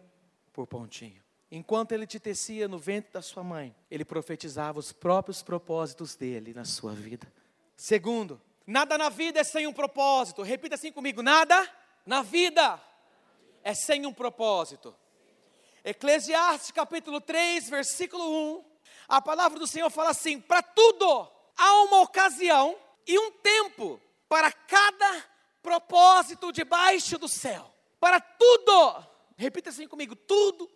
por 0.53 0.67
pontinho. 0.67 1.23
Enquanto 1.49 1.93
ele 1.93 2.05
te 2.05 2.19
tecia 2.19 2.67
no 2.67 2.77
ventre 2.77 3.13
da 3.13 3.21
sua 3.21 3.43
mãe, 3.43 3.75
ele 3.89 4.03
profetizava 4.03 4.77
os 4.77 4.91
próprios 4.91 5.41
propósitos 5.41 6.15
dele 6.15 6.53
na 6.53 6.65
sua 6.65 6.93
vida. 6.93 7.31
Segundo, 7.75 8.39
Nada 8.67 8.97
na 8.97 9.07
vida 9.07 9.39
é 9.39 9.45
sem 9.45 9.65
um 9.65 9.71
propósito. 9.71 10.41
Repita 10.41 10.75
assim 10.75 10.91
comigo: 10.91 11.23
nada 11.23 11.67
na 12.05 12.21
vida 12.21 12.79
é 13.63 13.73
sem 13.73 14.05
um 14.05 14.13
propósito. 14.13 14.93
Eclesiastes 15.89 16.71
capítulo 16.71 17.21
3, 17.21 17.69
versículo 17.69 18.57
1. 18.57 18.65
A 19.07 19.21
palavra 19.21 19.57
do 19.57 19.65
Senhor 19.65 19.89
fala 19.89 20.09
assim: 20.09 20.39
para 20.39 20.61
tudo 20.61 21.31
há 21.55 21.83
uma 21.83 22.01
ocasião 22.01 22.77
e 23.07 23.17
um 23.17 23.31
tempo 23.31 24.01
para 24.27 24.51
cada 24.51 25.25
propósito 25.63 26.51
debaixo 26.51 27.17
do 27.17 27.29
céu. 27.29 27.73
Para 28.01 28.19
tudo, 28.19 29.05
repita 29.37 29.69
assim 29.69 29.87
comigo: 29.87 30.13
tudo. 30.13 30.69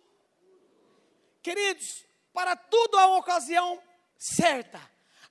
Queridos, 1.42 2.06
para 2.32 2.56
tudo 2.56 2.96
há 2.96 3.06
uma 3.06 3.18
ocasião 3.18 3.82
certa 4.16 4.80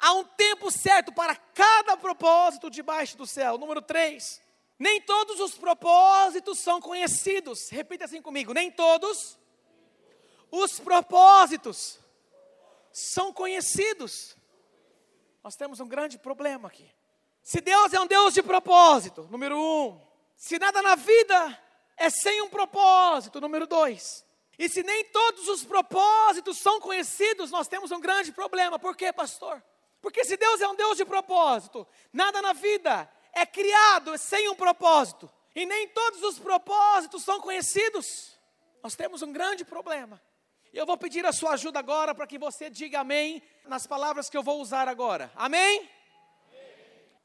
Há 0.01 0.13
um 0.13 0.23
tempo 0.23 0.71
certo 0.71 1.11
para 1.11 1.35
cada 1.35 1.95
propósito 1.95 2.71
debaixo 2.71 3.15
do 3.15 3.27
céu. 3.27 3.55
Número 3.59 3.83
3. 3.83 4.41
Nem 4.79 4.99
todos 4.99 5.39
os 5.39 5.55
propósitos 5.55 6.57
são 6.57 6.81
conhecidos. 6.81 7.69
Repita 7.69 8.05
assim 8.05 8.19
comigo: 8.19 8.51
nem 8.51 8.71
todos 8.71 9.37
os 10.51 10.79
propósitos 10.79 11.99
são 12.91 13.31
conhecidos. 13.31 14.35
Nós 15.43 15.55
temos 15.55 15.79
um 15.79 15.87
grande 15.87 16.17
problema 16.17 16.67
aqui. 16.67 16.89
Se 17.41 17.61
Deus 17.61 17.93
é 17.93 17.99
um 17.99 18.05
Deus 18.05 18.33
de 18.33 18.43
propósito, 18.43 19.27
número 19.31 19.57
um. 19.57 19.99
Se 20.35 20.59
nada 20.59 20.81
na 20.81 20.95
vida 20.95 21.59
é 21.97 22.09
sem 22.09 22.41
um 22.41 22.49
propósito, 22.49 23.39
número 23.39 23.65
dois. 23.65 24.25
E 24.59 24.69
se 24.69 24.83
nem 24.83 25.05
todos 25.05 25.47
os 25.47 25.63
propósitos 25.63 26.57
são 26.57 26.79
conhecidos, 26.79 27.49
nós 27.49 27.67
temos 27.67 27.91
um 27.91 27.99
grande 27.99 28.31
problema. 28.31 28.77
Por 28.77 28.95
quê, 28.95 29.11
pastor? 29.11 29.63
Porque 30.01 30.23
se 30.23 30.35
Deus 30.35 30.61
é 30.61 30.67
um 30.67 30.75
Deus 30.75 30.97
de 30.97 31.05
propósito, 31.05 31.87
nada 32.11 32.41
na 32.41 32.53
vida 32.53 33.09
é 33.33 33.45
criado 33.45 34.17
sem 34.17 34.49
um 34.49 34.55
propósito. 34.55 35.31
E 35.55 35.65
nem 35.65 35.87
todos 35.89 36.21
os 36.23 36.39
propósitos 36.39 37.23
são 37.23 37.39
conhecidos. 37.39 38.37
Nós 38.83 38.95
temos 38.95 39.21
um 39.21 39.31
grande 39.31 39.65
problema. 39.65 40.21
Eu 40.73 40.85
vou 40.85 40.97
pedir 40.97 41.25
a 41.25 41.33
sua 41.33 41.51
ajuda 41.51 41.79
agora 41.79 42.15
para 42.15 42.25
que 42.25 42.39
você 42.39 42.69
diga 42.69 43.01
amém 43.01 43.43
nas 43.65 43.85
palavras 43.85 44.29
que 44.29 44.37
eu 44.37 44.43
vou 44.43 44.61
usar 44.61 44.87
agora. 44.87 45.29
Amém? 45.35 45.89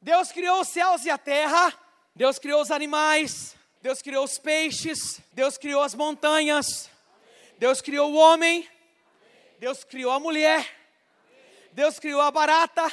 Deus 0.01 0.33
criou 0.33 0.59
os 0.59 0.67
céus 0.67 1.05
e 1.05 1.09
a 1.09 1.17
terra, 1.17 1.73
Deus 2.13 2.37
criou 2.37 2.61
os 2.61 2.71
animais, 2.71 3.55
Deus 3.81 4.01
criou 4.01 4.25
os 4.25 4.37
peixes, 4.37 5.21
Deus 5.31 5.57
criou 5.57 5.81
as 5.81 5.95
montanhas, 5.95 6.89
Deus 7.57 7.79
criou 7.79 8.11
o 8.11 8.17
homem, 8.17 8.67
Deus 9.59 9.81
criou 9.85 10.11
a 10.11 10.19
mulher, 10.19 10.69
Deus 11.71 11.99
criou 11.99 12.19
a 12.19 12.29
barata. 12.29 12.91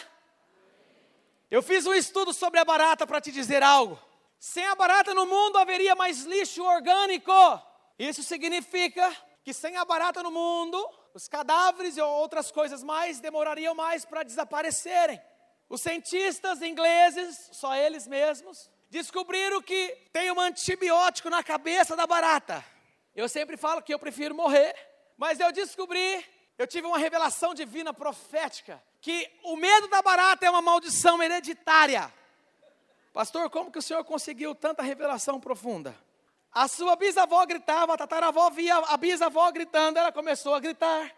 Eu 1.50 1.64
fiz 1.64 1.84
um 1.84 1.94
estudo 1.94 2.32
sobre 2.32 2.60
a 2.60 2.64
barata 2.64 3.04
para 3.08 3.20
te 3.20 3.32
dizer 3.32 3.62
algo. 3.62 4.00
Sem 4.38 4.64
a 4.66 4.76
barata 4.76 5.12
no 5.14 5.26
mundo 5.26 5.58
haveria 5.58 5.96
mais 5.96 6.22
lixo 6.22 6.62
orgânico. 6.62 7.32
Isso 7.98 8.22
significa 8.22 9.14
que 9.44 9.52
sem 9.52 9.76
a 9.76 9.84
barata 9.84 10.22
no 10.22 10.30
mundo, 10.30 10.82
os 11.12 11.28
cadáveres 11.28 11.98
e 11.98 12.00
outras 12.00 12.50
coisas 12.50 12.82
mais 12.82 13.20
demorariam 13.20 13.74
mais 13.74 14.04
para 14.06 14.22
desaparecerem. 14.22 15.20
Os 15.68 15.82
cientistas 15.82 16.62
ingleses, 16.62 17.50
só 17.52 17.76
eles 17.76 18.06
mesmos, 18.06 18.70
descobriram 18.88 19.60
que 19.60 19.88
tem 20.12 20.32
um 20.32 20.40
antibiótico 20.40 21.28
na 21.28 21.42
cabeça 21.42 21.94
da 21.94 22.06
barata. 22.06 22.64
Eu 23.14 23.28
sempre 23.28 23.58
falo 23.58 23.82
que 23.82 23.92
eu 23.92 23.98
prefiro 23.98 24.34
morrer, 24.34 24.74
mas 25.16 25.38
eu 25.38 25.52
descobri, 25.52 26.24
eu 26.56 26.66
tive 26.66 26.86
uma 26.86 26.98
revelação 26.98 27.52
divina 27.52 27.92
profética, 27.92 28.82
que 29.00 29.30
o 29.42 29.56
medo 29.56 29.88
da 29.88 30.00
barata 30.00 30.46
é 30.46 30.50
uma 30.50 30.62
maldição 30.62 31.22
hereditária. 31.22 32.10
Pastor, 33.12 33.50
como 33.50 33.70
que 33.70 33.78
o 33.78 33.82
senhor 33.82 34.02
conseguiu 34.04 34.54
tanta 34.54 34.82
revelação 34.82 35.38
profunda? 35.38 35.94
A 36.54 36.68
sua 36.68 36.94
bisavó 36.94 37.44
gritava, 37.44 37.94
a 37.94 37.96
tataravó 37.96 38.48
via 38.48 38.76
a 38.76 38.96
bisavó 38.96 39.50
gritando, 39.50 39.98
ela 39.98 40.12
começou 40.12 40.54
a 40.54 40.60
gritar. 40.60 41.12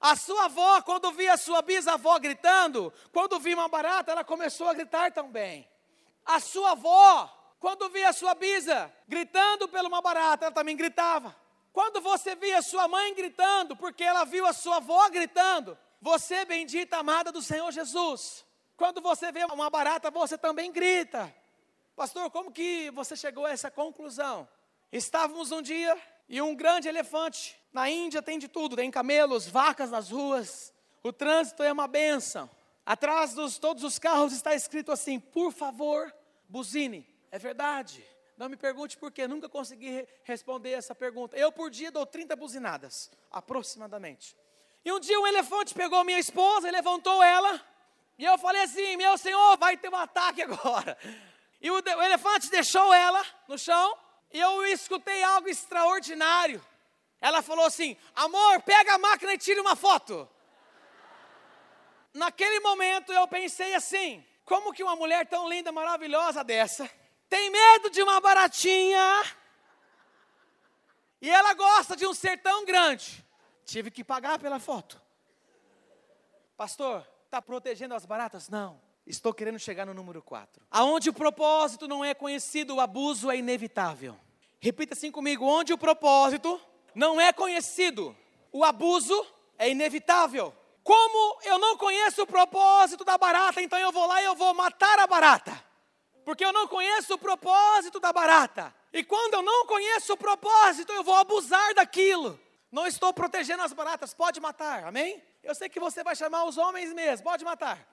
A 0.00 0.16
sua 0.16 0.46
avó, 0.46 0.82
quando 0.82 1.12
via 1.12 1.34
a 1.34 1.36
sua 1.36 1.62
bisavó 1.62 2.18
gritando, 2.18 2.92
quando 3.12 3.38
via 3.38 3.54
uma 3.54 3.68
barata, 3.68 4.10
ela 4.10 4.24
começou 4.24 4.66
a 4.68 4.74
gritar 4.74 5.12
também. 5.12 5.68
A 6.26 6.40
sua 6.40 6.72
avó, 6.72 7.30
quando 7.60 7.88
via 7.90 8.08
a 8.08 8.12
sua 8.12 8.34
bisa 8.34 8.92
gritando 9.06 9.68
pela 9.68 9.86
uma 9.86 10.00
barata, 10.02 10.46
ela 10.46 10.54
também 10.54 10.76
gritava. 10.76 11.36
Quando 11.72 12.00
você 12.00 12.34
via 12.34 12.60
sua 12.60 12.88
mãe 12.88 13.14
gritando, 13.14 13.76
porque 13.76 14.02
ela 14.02 14.24
viu 14.24 14.44
a 14.44 14.52
sua 14.52 14.78
avó 14.78 15.08
gritando, 15.08 15.78
você, 16.00 16.44
bendita 16.44 16.96
amada 16.96 17.30
do 17.30 17.42
Senhor 17.42 17.70
Jesus, 17.70 18.44
quando 18.76 19.00
você 19.00 19.30
vê 19.30 19.44
uma 19.44 19.70
barata, 19.70 20.10
você 20.10 20.36
também 20.36 20.72
grita. 20.72 21.32
Pastor, 21.94 22.28
como 22.30 22.50
que 22.50 22.90
você 22.90 23.14
chegou 23.14 23.46
a 23.46 23.52
essa 23.52 23.70
conclusão? 23.70 24.48
Estávamos 24.92 25.52
um 25.52 25.62
dia 25.62 25.96
e 26.28 26.42
um 26.42 26.54
grande 26.54 26.88
elefante, 26.88 27.56
na 27.72 27.88
Índia 27.88 28.20
tem 28.20 28.38
de 28.38 28.48
tudo, 28.48 28.74
tem 28.74 28.90
camelos, 28.90 29.46
vacas 29.46 29.90
nas 29.90 30.10
ruas, 30.10 30.72
o 31.02 31.12
trânsito 31.12 31.62
é 31.62 31.72
uma 31.72 31.86
benção. 31.86 32.50
Atrás 32.84 33.34
de 33.34 33.60
todos 33.60 33.84
os 33.84 33.98
carros 33.98 34.32
está 34.32 34.54
escrito 34.54 34.90
assim: 34.90 35.20
por 35.20 35.52
favor, 35.52 36.12
buzine. 36.48 37.06
É 37.30 37.38
verdade. 37.38 38.04
Não 38.36 38.48
me 38.48 38.56
pergunte 38.56 38.96
por 38.96 39.12
quê, 39.12 39.28
nunca 39.28 39.48
consegui 39.48 40.08
responder 40.24 40.70
essa 40.70 40.94
pergunta. 40.94 41.36
Eu 41.36 41.52
por 41.52 41.70
dia 41.70 41.92
dou 41.92 42.06
30 42.06 42.34
buzinadas, 42.34 43.10
aproximadamente. 43.30 44.34
E 44.84 44.90
um 44.90 44.98
dia 44.98 45.20
um 45.20 45.26
elefante 45.26 45.74
pegou 45.74 46.02
minha 46.04 46.18
esposa 46.18 46.70
levantou 46.70 47.22
ela. 47.22 47.60
E 48.18 48.24
eu 48.24 48.36
falei 48.38 48.62
assim: 48.62 48.96
Meu 48.96 49.16
senhor, 49.16 49.56
vai 49.56 49.76
ter 49.76 49.88
um 49.88 49.96
ataque 49.96 50.42
agora. 50.42 50.98
E 51.60 51.70
o, 51.70 51.74
o 51.74 52.02
elefante 52.02 52.50
deixou 52.50 52.92
ela 52.92 53.24
no 53.46 53.58
chão. 53.58 53.96
Eu 54.32 54.64
escutei 54.66 55.22
algo 55.22 55.48
extraordinário. 55.48 56.64
Ela 57.20 57.42
falou 57.42 57.66
assim: 57.66 57.96
Amor, 58.14 58.62
pega 58.62 58.94
a 58.94 58.98
máquina 58.98 59.34
e 59.34 59.38
tire 59.38 59.60
uma 59.60 59.76
foto. 59.76 60.28
Naquele 62.14 62.60
momento 62.60 63.12
eu 63.12 63.26
pensei 63.28 63.74
assim: 63.74 64.24
como 64.44 64.72
que 64.72 64.82
uma 64.82 64.96
mulher 64.96 65.26
tão 65.26 65.48
linda, 65.48 65.70
maravilhosa 65.70 66.42
dessa, 66.42 66.90
tem 67.28 67.50
medo 67.50 67.90
de 67.90 68.02
uma 68.02 68.20
baratinha, 68.20 69.24
e 71.20 71.30
ela 71.30 71.54
gosta 71.54 71.94
de 71.94 72.06
um 72.06 72.14
ser 72.14 72.38
tão 72.38 72.64
grande? 72.64 73.24
Tive 73.64 73.90
que 73.90 74.02
pagar 74.02 74.38
pela 74.38 74.58
foto. 74.58 75.00
Pastor, 76.56 77.06
está 77.26 77.40
protegendo 77.40 77.94
as 77.94 78.04
baratas? 78.04 78.48
Não. 78.48 78.80
Estou 79.10 79.34
querendo 79.34 79.58
chegar 79.58 79.84
no 79.84 79.92
número 79.92 80.22
4. 80.22 80.62
Aonde 80.70 81.10
o 81.10 81.12
propósito 81.12 81.88
não 81.88 82.04
é 82.04 82.14
conhecido, 82.14 82.76
o 82.76 82.80
abuso 82.80 83.28
é 83.28 83.36
inevitável. 83.36 84.16
Repita 84.60 84.94
assim 84.94 85.10
comigo: 85.10 85.44
onde 85.44 85.72
o 85.72 85.78
propósito 85.78 86.60
não 86.94 87.20
é 87.20 87.32
conhecido, 87.32 88.16
o 88.52 88.64
abuso 88.64 89.26
é 89.58 89.68
inevitável. 89.68 90.54
Como 90.84 91.40
eu 91.42 91.58
não 91.58 91.76
conheço 91.76 92.22
o 92.22 92.26
propósito 92.26 93.04
da 93.04 93.18
barata, 93.18 93.60
então 93.60 93.78
eu 93.80 93.90
vou 93.90 94.06
lá 94.06 94.22
e 94.22 94.24
eu 94.24 94.36
vou 94.36 94.54
matar 94.54 94.98
a 95.00 95.08
barata. 95.08 95.60
Porque 96.24 96.44
eu 96.44 96.52
não 96.52 96.68
conheço 96.68 97.14
o 97.14 97.18
propósito 97.18 97.98
da 97.98 98.12
barata. 98.12 98.72
E 98.92 99.02
quando 99.02 99.34
eu 99.34 99.42
não 99.42 99.66
conheço 99.66 100.12
o 100.12 100.16
propósito, 100.16 100.92
eu 100.92 101.02
vou 101.02 101.14
abusar 101.14 101.74
daquilo. 101.74 102.38
Não 102.70 102.86
estou 102.86 103.12
protegendo 103.12 103.64
as 103.64 103.72
baratas, 103.72 104.14
pode 104.14 104.38
matar, 104.38 104.84
amém? 104.84 105.20
Eu 105.42 105.54
sei 105.54 105.68
que 105.68 105.80
você 105.80 106.04
vai 106.04 106.14
chamar 106.14 106.44
os 106.44 106.56
homens 106.56 106.92
mesmo, 106.92 107.24
pode 107.24 107.44
matar. 107.44 107.84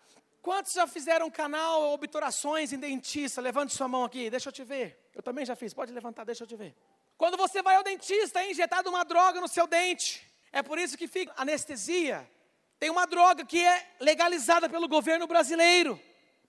Quantos 0.48 0.72
já 0.72 0.88
fizeram 0.88 1.30
canal 1.30 1.92
obturações 1.92 2.72
em 2.72 2.80
dentista? 2.80 3.42
Levante 3.42 3.76
sua 3.76 3.86
mão 3.86 4.06
aqui, 4.06 4.30
deixa 4.30 4.48
eu 4.48 4.54
te 4.54 4.64
ver. 4.64 4.98
Eu 5.14 5.22
também 5.22 5.46
já 5.46 5.58
fiz, 5.58 5.74
pode 5.74 5.92
levantar, 5.92 6.24
deixa 6.24 6.46
eu 6.46 6.48
te 6.48 6.56
ver. 6.56 6.74
Quando 7.18 7.36
você 7.36 7.62
vai 7.62 7.76
ao 7.76 7.84
dentista, 7.84 8.40
é 8.40 8.50
injetado 8.50 8.90
uma 8.90 9.04
droga 9.04 9.42
no 9.42 9.50
seu 9.50 9.68
dente. 9.68 10.26
É 10.54 10.64
por 10.64 10.80
isso 10.80 10.98
que 10.98 11.06
fica 11.06 11.34
anestesia, 11.36 12.26
tem 12.80 12.90
uma 12.90 13.06
droga 13.06 13.44
que 13.44 13.62
é 13.62 13.96
legalizada 14.00 14.70
pelo 14.70 14.88
governo 14.88 15.28
brasileiro. 15.28 16.00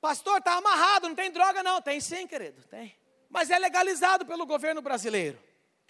Pastor, 0.00 0.38
está 0.38 0.52
amarrado, 0.52 1.08
não 1.08 1.16
tem 1.16 1.32
droga 1.32 1.64
não. 1.64 1.82
Tem 1.82 2.00
sim, 2.00 2.24
querido, 2.24 2.62
tem. 2.68 2.94
Mas 3.28 3.50
é 3.50 3.58
legalizado 3.58 4.24
pelo 4.24 4.46
governo 4.46 4.80
brasileiro. 4.80 5.42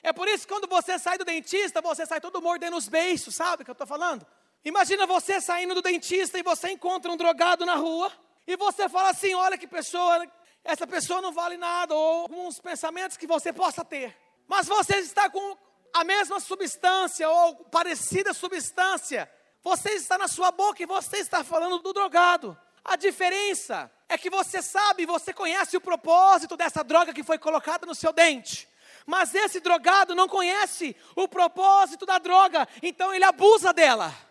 É 0.03 0.15
por 0.15 0.27
isso 0.29 0.47
que 0.47 0.55
quando 0.55 0.67
você 0.67 0.99
sai 0.99 1.19
do 1.19 1.27
dentista, 1.27 1.83
você 1.83 2.07
sai 2.07 2.23
todo 2.23 2.41
mordendo 2.41 2.79
os 2.79 2.89
beiços, 2.89 3.35
sabe 3.35 3.61
o 3.61 3.65
que 3.67 3.71
eu 3.71 3.73
estou 3.73 3.87
falando? 3.87 4.27
Imagina 4.69 5.07
você 5.07 5.41
saindo 5.41 5.75
do 5.75 5.81
dentista 5.81 6.39
e 6.39 6.43
você 6.43 6.71
encontra 6.71 7.11
um 7.11 7.17
drogado 7.17 7.65
na 7.65 7.75
rua 7.75 8.13
e 8.47 8.55
você 8.55 8.87
fala 8.87 9.09
assim: 9.09 9.33
olha 9.33 9.57
que 9.57 9.67
pessoa, 9.67 10.31
essa 10.63 10.87
pessoa 10.87 11.23
não 11.23 11.33
vale 11.33 11.57
nada, 11.57 11.95
ou 11.95 12.21
alguns 12.21 12.61
pensamentos 12.61 13.17
que 13.17 13.27
você 13.27 13.51
possa 13.51 13.83
ter. 13.83 14.15
Mas 14.47 14.67
você 14.67 14.97
está 14.97 15.31
com 15.31 15.57
a 15.95 16.05
mesma 16.05 16.39
substância 16.39 17.27
ou 17.31 17.65
parecida 17.65 18.35
substância 18.35 19.27
você 19.65 19.93
está 19.95 20.19
na 20.19 20.29
sua 20.29 20.51
boca 20.51 20.83
e 20.83 20.87
você 20.87 21.17
está 21.17 21.43
falando 21.43 21.79
do 21.79 21.95
drogado. 21.95 22.57
A 22.85 22.95
diferença 22.95 23.91
é 24.07 24.19
que 24.19 24.29
você 24.29 24.61
sabe, 24.61 25.07
você 25.07 25.33
conhece 25.33 25.79
o 25.79 25.81
propósito 25.81 26.59
dessa 26.59 26.85
droga 26.85 27.15
que 27.15 27.25
foi 27.25 27.39
colocada 27.39 27.87
no 27.87 27.95
seu 27.95 28.13
dente. 28.13 28.69
Mas 29.07 29.35
esse 29.35 29.61
drogado 29.61 30.15
não 30.15 30.29
conhece 30.29 30.95
o 31.17 31.27
propósito 31.27 32.05
da 32.05 32.19
droga, 32.19 32.69
então 32.83 33.15
ele 33.15 33.25
abusa 33.25 33.73
dela. 33.73 34.28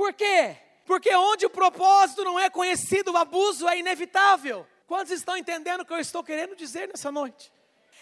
Por 0.00 0.14
quê? 0.14 0.56
Porque 0.86 1.14
onde 1.14 1.44
o 1.44 1.50
propósito 1.50 2.24
não 2.24 2.40
é 2.40 2.48
conhecido, 2.48 3.12
o 3.12 3.18
abuso 3.18 3.68
é 3.68 3.78
inevitável. 3.78 4.66
Quantos 4.86 5.12
estão 5.12 5.36
entendendo 5.36 5.82
o 5.82 5.84
que 5.84 5.92
eu 5.92 5.98
estou 5.98 6.24
querendo 6.24 6.56
dizer 6.56 6.88
nessa 6.88 7.12
noite? 7.12 7.52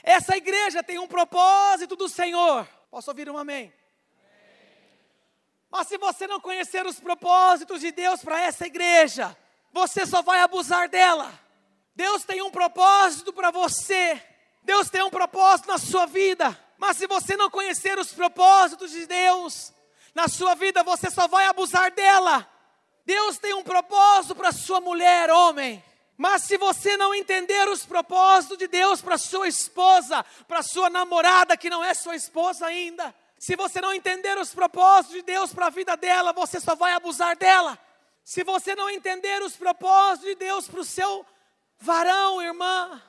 Essa 0.04 0.36
igreja 0.36 0.80
tem 0.80 0.96
um 1.00 1.08
propósito 1.08 1.96
do 1.96 2.08
Senhor. 2.08 2.68
Posso 2.88 3.10
ouvir 3.10 3.28
um 3.28 3.36
amém? 3.36 3.74
Mas 5.68 5.88
se 5.88 5.98
você 5.98 6.28
não 6.28 6.40
conhecer 6.40 6.86
os 6.86 7.00
propósitos 7.00 7.80
de 7.80 7.90
Deus 7.90 8.22
para 8.22 8.42
essa 8.42 8.64
igreja, 8.64 9.36
você 9.72 10.06
só 10.06 10.22
vai 10.22 10.38
abusar 10.38 10.88
dela. 10.88 11.36
Deus 11.96 12.22
tem 12.22 12.40
um 12.42 12.50
propósito 12.52 13.32
para 13.32 13.50
você. 13.50 14.22
Deus 14.62 14.88
tem 14.88 15.02
um 15.02 15.10
propósito 15.10 15.66
na 15.66 15.78
sua 15.78 16.06
vida. 16.06 16.56
Mas 16.78 16.96
se 16.96 17.08
você 17.08 17.36
não 17.36 17.50
conhecer 17.50 17.98
os 17.98 18.12
propósitos 18.12 18.92
de 18.92 19.04
Deus 19.04 19.72
na 20.18 20.26
sua 20.26 20.56
vida, 20.56 20.82
você 20.82 21.08
só 21.12 21.28
vai 21.28 21.46
abusar 21.46 21.92
dela. 21.92 22.44
Deus 23.06 23.38
tem 23.38 23.54
um 23.54 23.62
propósito 23.62 24.34
para 24.34 24.50
sua 24.50 24.80
mulher, 24.80 25.30
homem. 25.30 25.80
Mas 26.16 26.42
se 26.42 26.58
você 26.58 26.96
não 26.96 27.14
entender 27.14 27.68
os 27.68 27.86
propósitos 27.86 28.58
de 28.58 28.66
Deus 28.66 29.00
para 29.00 29.16
sua 29.16 29.46
esposa, 29.46 30.24
para 30.48 30.60
sua 30.60 30.90
namorada 30.90 31.56
que 31.56 31.70
não 31.70 31.84
é 31.84 31.94
sua 31.94 32.16
esposa 32.16 32.66
ainda, 32.66 33.14
se 33.38 33.54
você 33.54 33.80
não 33.80 33.94
entender 33.94 34.36
os 34.38 34.52
propósitos 34.52 35.14
de 35.14 35.22
Deus 35.22 35.54
para 35.54 35.66
a 35.66 35.70
vida 35.70 35.96
dela, 35.96 36.32
você 36.32 36.58
só 36.58 36.74
vai 36.74 36.94
abusar 36.94 37.36
dela. 37.36 37.78
Se 38.24 38.42
você 38.42 38.74
não 38.74 38.90
entender 38.90 39.40
os 39.44 39.54
propósitos 39.54 40.30
de 40.30 40.34
Deus 40.34 40.66
para 40.66 40.80
o 40.80 40.84
seu 40.84 41.24
varão, 41.78 42.42
irmã, 42.42 43.00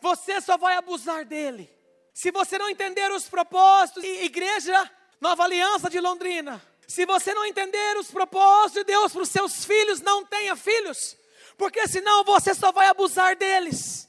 você 0.00 0.40
só 0.40 0.56
vai 0.56 0.76
abusar 0.76 1.24
dele. 1.24 1.70
Se 2.12 2.32
você 2.32 2.58
não 2.58 2.68
entender 2.68 3.12
os 3.12 3.28
propósitos, 3.28 4.02
igreja, 4.02 4.90
Nova 5.20 5.44
Aliança 5.44 5.88
de 5.88 6.00
Londrina. 6.00 6.62
Se 6.86 7.04
você 7.04 7.34
não 7.34 7.44
entender 7.44 7.96
os 7.98 8.10
propósitos 8.10 8.74
de 8.74 8.84
Deus 8.84 9.12
para 9.12 9.22
os 9.22 9.28
seus 9.28 9.64
filhos, 9.64 10.00
não 10.00 10.24
tenha 10.24 10.54
filhos, 10.54 11.16
porque 11.58 11.86
senão 11.88 12.22
você 12.22 12.54
só 12.54 12.70
vai 12.70 12.86
abusar 12.86 13.36
deles. 13.36 14.08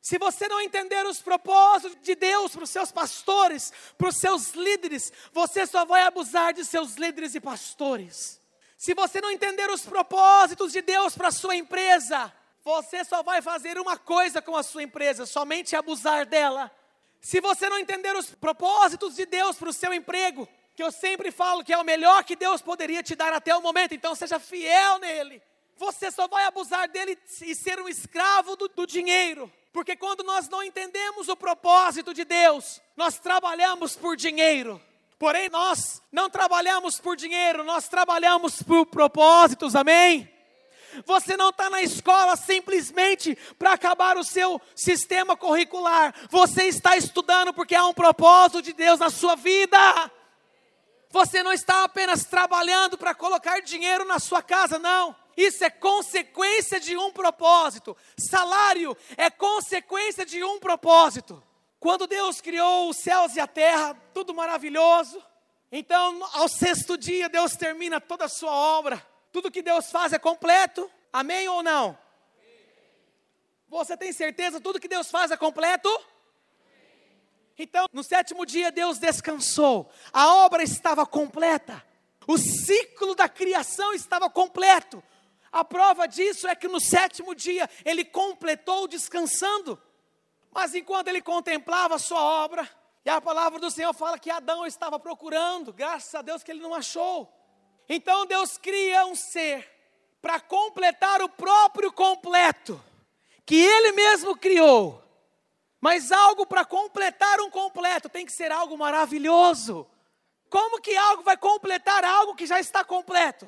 Se 0.00 0.18
você 0.18 0.46
não 0.48 0.60
entender 0.60 1.06
os 1.06 1.22
propósitos 1.22 1.96
de 2.02 2.14
Deus 2.14 2.52
para 2.52 2.64
os 2.64 2.70
seus 2.70 2.92
pastores, 2.92 3.72
para 3.96 4.08
os 4.08 4.16
seus 4.16 4.52
líderes, 4.52 5.12
você 5.32 5.66
só 5.66 5.84
vai 5.84 6.02
abusar 6.02 6.52
de 6.52 6.64
seus 6.64 6.94
líderes 6.94 7.34
e 7.34 7.40
pastores. 7.40 8.40
Se 8.76 8.94
você 8.94 9.20
não 9.20 9.30
entender 9.30 9.70
os 9.70 9.82
propósitos 9.82 10.72
de 10.72 10.82
Deus 10.82 11.16
para 11.16 11.28
a 11.28 11.32
sua 11.32 11.56
empresa, 11.56 12.30
você 12.62 13.02
só 13.02 13.22
vai 13.22 13.40
fazer 13.40 13.78
uma 13.78 13.96
coisa 13.96 14.42
com 14.42 14.56
a 14.56 14.62
sua 14.62 14.82
empresa, 14.82 15.24
somente 15.24 15.74
abusar 15.74 16.26
dela. 16.26 16.70
Se 17.24 17.40
você 17.40 17.70
não 17.70 17.78
entender 17.78 18.14
os 18.14 18.34
propósitos 18.34 19.14
de 19.14 19.24
Deus 19.24 19.56
para 19.56 19.70
o 19.70 19.72
seu 19.72 19.94
emprego, 19.94 20.46
que 20.76 20.82
eu 20.82 20.92
sempre 20.92 21.30
falo 21.30 21.64
que 21.64 21.72
é 21.72 21.78
o 21.78 21.82
melhor 21.82 22.22
que 22.22 22.36
Deus 22.36 22.60
poderia 22.60 23.02
te 23.02 23.16
dar 23.16 23.32
até 23.32 23.56
o 23.56 23.62
momento, 23.62 23.94
então 23.94 24.14
seja 24.14 24.38
fiel 24.38 24.98
nele. 24.98 25.40
Você 25.78 26.10
só 26.10 26.28
vai 26.28 26.44
abusar 26.44 26.86
dele 26.86 27.18
e 27.40 27.54
ser 27.54 27.80
um 27.80 27.88
escravo 27.88 28.56
do, 28.56 28.68
do 28.68 28.86
dinheiro. 28.86 29.50
Porque 29.72 29.96
quando 29.96 30.22
nós 30.22 30.50
não 30.50 30.62
entendemos 30.62 31.26
o 31.30 31.34
propósito 31.34 32.12
de 32.12 32.26
Deus, 32.26 32.78
nós 32.94 33.18
trabalhamos 33.18 33.96
por 33.96 34.16
dinheiro. 34.16 34.78
Porém, 35.18 35.48
nós 35.48 36.02
não 36.12 36.28
trabalhamos 36.28 37.00
por 37.00 37.16
dinheiro, 37.16 37.64
nós 37.64 37.88
trabalhamos 37.88 38.62
por 38.62 38.84
propósitos, 38.84 39.74
amém? 39.74 40.30
Você 41.04 41.36
não 41.36 41.50
está 41.50 41.68
na 41.70 41.82
escola 41.82 42.36
simplesmente 42.36 43.36
para 43.58 43.72
acabar 43.72 44.16
o 44.16 44.24
seu 44.24 44.60
sistema 44.74 45.36
curricular. 45.36 46.14
Você 46.30 46.64
está 46.64 46.96
estudando 46.96 47.52
porque 47.52 47.74
há 47.74 47.86
um 47.86 47.94
propósito 47.94 48.62
de 48.62 48.72
Deus 48.72 48.98
na 48.98 49.10
sua 49.10 49.34
vida. 49.34 49.78
Você 51.10 51.42
não 51.42 51.52
está 51.52 51.84
apenas 51.84 52.24
trabalhando 52.24 52.98
para 52.98 53.14
colocar 53.14 53.60
dinheiro 53.60 54.04
na 54.04 54.18
sua 54.18 54.42
casa, 54.42 54.78
não. 54.78 55.14
Isso 55.36 55.64
é 55.64 55.70
consequência 55.70 56.80
de 56.80 56.96
um 56.96 57.12
propósito. 57.12 57.96
Salário 58.18 58.96
é 59.16 59.30
consequência 59.30 60.24
de 60.26 60.42
um 60.42 60.58
propósito. 60.58 61.42
Quando 61.78 62.06
Deus 62.06 62.40
criou 62.40 62.88
os 62.88 62.96
céus 62.96 63.36
e 63.36 63.40
a 63.40 63.46
terra, 63.46 63.94
tudo 64.12 64.34
maravilhoso. 64.34 65.22
Então, 65.70 66.20
ao 66.32 66.48
sexto 66.48 66.96
dia, 66.96 67.28
Deus 67.28 67.52
termina 67.52 68.00
toda 68.00 68.24
a 68.24 68.28
sua 68.28 68.52
obra. 68.52 69.04
Tudo 69.34 69.50
que 69.50 69.62
Deus 69.62 69.90
faz 69.90 70.12
é 70.12 70.18
completo. 70.18 70.88
Amém 71.12 71.48
ou 71.48 71.60
não? 71.60 71.98
Você 73.66 73.96
tem 73.96 74.12
certeza 74.12 74.60
tudo 74.60 74.78
que 74.78 74.86
Deus 74.86 75.10
faz 75.10 75.32
é 75.32 75.36
completo? 75.36 75.90
Então, 77.58 77.88
no 77.92 78.04
sétimo 78.04 78.46
dia, 78.46 78.70
Deus 78.70 79.00
descansou. 79.00 79.90
A 80.12 80.32
obra 80.44 80.62
estava 80.62 81.04
completa. 81.04 81.84
O 82.28 82.38
ciclo 82.38 83.16
da 83.16 83.28
criação 83.28 83.92
estava 83.92 84.30
completo. 84.30 85.02
A 85.50 85.64
prova 85.64 86.06
disso 86.06 86.46
é 86.46 86.54
que 86.54 86.68
no 86.68 86.80
sétimo 86.80 87.34
dia 87.34 87.68
ele 87.84 88.04
completou 88.04 88.86
descansando. 88.86 89.82
Mas 90.52 90.76
enquanto 90.76 91.08
ele 91.08 91.20
contemplava 91.20 91.96
a 91.96 91.98
sua 91.98 92.22
obra, 92.22 92.70
e 93.04 93.10
a 93.10 93.20
palavra 93.20 93.58
do 93.58 93.68
Senhor 93.68 93.92
fala 93.94 94.16
que 94.16 94.30
Adão 94.30 94.64
estava 94.64 94.96
procurando, 94.96 95.72
graças 95.72 96.14
a 96.14 96.22
Deus 96.22 96.44
que 96.44 96.52
ele 96.52 96.62
não 96.62 96.72
achou. 96.72 97.33
Então 97.88 98.26
Deus 98.26 98.56
cria 98.58 99.06
um 99.06 99.14
ser 99.14 99.68
para 100.20 100.40
completar 100.40 101.22
o 101.22 101.28
próprio 101.28 101.92
completo, 101.92 102.82
que 103.44 103.56
Ele 103.56 103.92
mesmo 103.92 104.36
criou. 104.36 105.02
Mas 105.80 106.10
algo 106.10 106.46
para 106.46 106.64
completar 106.64 107.40
um 107.40 107.50
completo 107.50 108.08
tem 108.08 108.24
que 108.24 108.32
ser 108.32 108.50
algo 108.50 108.78
maravilhoso. 108.78 109.86
Como 110.48 110.80
que 110.80 110.96
algo 110.96 111.22
vai 111.22 111.36
completar 111.36 112.04
algo 112.04 112.34
que 112.34 112.46
já 112.46 112.58
está 112.58 112.82
completo? 112.82 113.46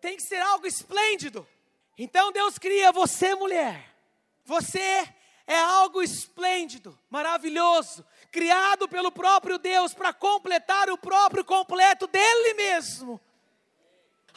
Tem 0.00 0.16
que 0.16 0.22
ser 0.22 0.40
algo 0.40 0.66
esplêndido. 0.66 1.46
Então 1.96 2.32
Deus 2.32 2.58
cria 2.58 2.90
você, 2.90 3.34
mulher. 3.34 3.94
Você 4.44 5.08
é 5.46 5.58
algo 5.58 6.02
esplêndido, 6.02 6.98
maravilhoso, 7.08 8.04
criado 8.32 8.88
pelo 8.88 9.12
próprio 9.12 9.58
Deus 9.58 9.94
para 9.94 10.12
completar 10.12 10.90
o 10.90 10.98
próprio 10.98 11.44
completo 11.44 12.06
dele 12.06 12.54
mesmo. 12.54 13.20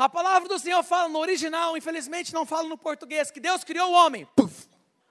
A 0.01 0.09
palavra 0.09 0.49
do 0.49 0.57
Senhor 0.57 0.81
fala 0.81 1.07
no 1.07 1.19
original, 1.19 1.77
infelizmente 1.77 2.33
não 2.33 2.43
fala 2.43 2.67
no 2.67 2.75
português, 2.75 3.29
que 3.29 3.39
Deus 3.39 3.63
criou 3.63 3.91
o 3.91 3.93
homem. 3.93 4.25
Puf. 4.35 4.67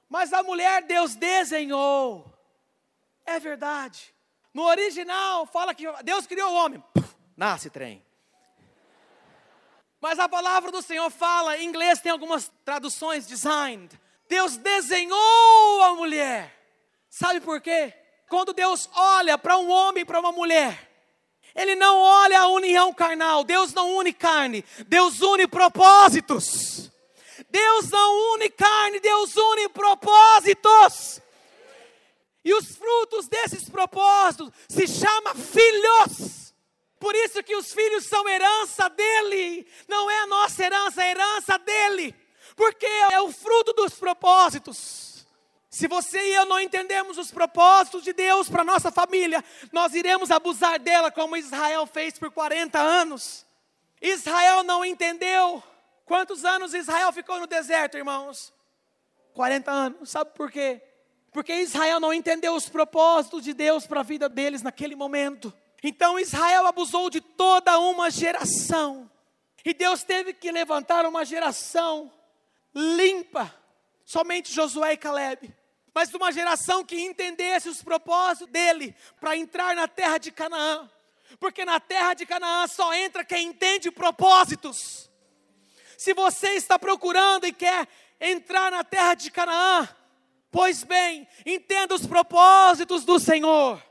Mas 0.08 0.32
a 0.32 0.42
mulher 0.42 0.82
Deus 0.82 1.14
desenhou. 1.14 2.26
É 3.24 3.38
verdade. 3.38 4.12
No 4.52 4.64
original 4.64 5.46
fala 5.46 5.76
que 5.76 5.84
Deus 6.02 6.26
criou 6.26 6.50
o 6.50 6.54
homem. 6.56 6.82
Nasce 7.36 7.70
trem. 7.70 8.04
Mas 10.00 10.18
a 10.18 10.28
palavra 10.28 10.72
do 10.72 10.82
Senhor 10.82 11.08
fala, 11.08 11.56
em 11.56 11.68
inglês 11.68 12.00
tem 12.00 12.10
algumas 12.10 12.50
traduções, 12.64 13.28
designed. 13.28 13.96
Deus 14.28 14.56
desenhou 14.56 15.82
a 15.84 15.94
mulher. 15.94 16.52
Sabe 17.08 17.40
por 17.40 17.60
quê? 17.60 17.94
Quando 18.28 18.52
Deus 18.52 18.90
olha 18.92 19.38
para 19.38 19.56
um 19.56 19.70
homem 19.70 20.02
e 20.02 20.04
para 20.04 20.18
uma 20.18 20.32
mulher, 20.32 20.89
ele 21.54 21.74
não 21.74 22.00
olha 22.00 22.40
a 22.40 22.48
união 22.48 22.92
carnal. 22.92 23.44
Deus 23.44 23.72
não 23.72 23.96
une 23.96 24.12
carne. 24.12 24.64
Deus 24.86 25.20
une 25.20 25.46
propósitos. 25.46 26.90
Deus 27.50 27.90
não 27.90 28.34
une 28.34 28.48
carne, 28.50 29.00
Deus 29.00 29.36
une 29.36 29.68
propósitos. 29.68 31.20
E 32.44 32.54
os 32.54 32.76
frutos 32.76 33.28
desses 33.28 33.68
propósitos 33.68 34.50
se 34.68 34.86
chama 34.86 35.34
filhos. 35.34 36.54
Por 36.98 37.14
isso 37.14 37.42
que 37.42 37.56
os 37.56 37.72
filhos 37.72 38.04
são 38.06 38.28
herança 38.28 38.88
dele, 38.90 39.66
não 39.88 40.10
é 40.10 40.20
a 40.20 40.26
nossa 40.26 40.62
herança, 40.62 41.02
é 41.02 41.06
a 41.06 41.10
herança 41.10 41.58
dele. 41.58 42.14
Porque 42.54 42.86
é 42.86 43.20
o 43.20 43.32
fruto 43.32 43.72
dos 43.72 43.94
propósitos. 43.94 45.09
Se 45.70 45.86
você 45.86 46.18
e 46.18 46.34
eu 46.34 46.46
não 46.46 46.58
entendemos 46.58 47.16
os 47.16 47.30
propósitos 47.30 48.02
de 48.02 48.12
Deus 48.12 48.48
para 48.48 48.64
nossa 48.64 48.90
família, 48.90 49.42
nós 49.70 49.94
iremos 49.94 50.28
abusar 50.32 50.80
dela 50.80 51.12
como 51.12 51.36
Israel 51.36 51.86
fez 51.86 52.18
por 52.18 52.28
40 52.32 52.76
anos. 52.76 53.46
Israel 54.02 54.64
não 54.64 54.84
entendeu. 54.84 55.62
Quantos 56.04 56.44
anos 56.44 56.74
Israel 56.74 57.12
ficou 57.12 57.38
no 57.38 57.46
deserto, 57.46 57.96
irmãos? 57.96 58.52
40 59.32 59.70
anos. 59.70 60.10
Sabe 60.10 60.32
por 60.34 60.50
quê? 60.50 60.82
Porque 61.30 61.54
Israel 61.54 62.00
não 62.00 62.12
entendeu 62.12 62.52
os 62.54 62.68
propósitos 62.68 63.44
de 63.44 63.54
Deus 63.54 63.86
para 63.86 64.00
a 64.00 64.02
vida 64.02 64.28
deles 64.28 64.62
naquele 64.62 64.96
momento. 64.96 65.54
Então 65.84 66.18
Israel 66.18 66.66
abusou 66.66 67.08
de 67.08 67.20
toda 67.20 67.78
uma 67.78 68.10
geração. 68.10 69.08
E 69.64 69.72
Deus 69.72 70.02
teve 70.02 70.32
que 70.32 70.50
levantar 70.50 71.06
uma 71.06 71.24
geração 71.24 72.12
limpa. 72.74 73.54
Somente 74.04 74.52
Josué 74.52 74.94
e 74.94 74.96
Caleb 74.96 75.59
mas 75.94 76.08
de 76.08 76.16
uma 76.16 76.32
geração 76.32 76.84
que 76.84 77.00
entendesse 77.00 77.68
os 77.68 77.82
propósitos 77.82 78.48
dele 78.48 78.94
para 79.18 79.36
entrar 79.36 79.74
na 79.74 79.88
terra 79.88 80.18
de 80.18 80.30
Canaã. 80.30 80.88
Porque 81.38 81.64
na 81.64 81.78
terra 81.78 82.14
de 82.14 82.26
Canaã 82.26 82.66
só 82.66 82.92
entra 82.94 83.24
quem 83.24 83.48
entende 83.48 83.90
propósitos. 83.90 85.10
Se 85.96 86.14
você 86.14 86.50
está 86.50 86.78
procurando 86.78 87.46
e 87.46 87.52
quer 87.52 87.86
entrar 88.20 88.70
na 88.70 88.82
terra 88.82 89.14
de 89.14 89.30
Canaã, 89.30 89.88
pois 90.50 90.82
bem, 90.82 91.28
entenda 91.44 91.94
os 91.94 92.06
propósitos 92.06 93.04
do 93.04 93.18
Senhor. 93.18 93.82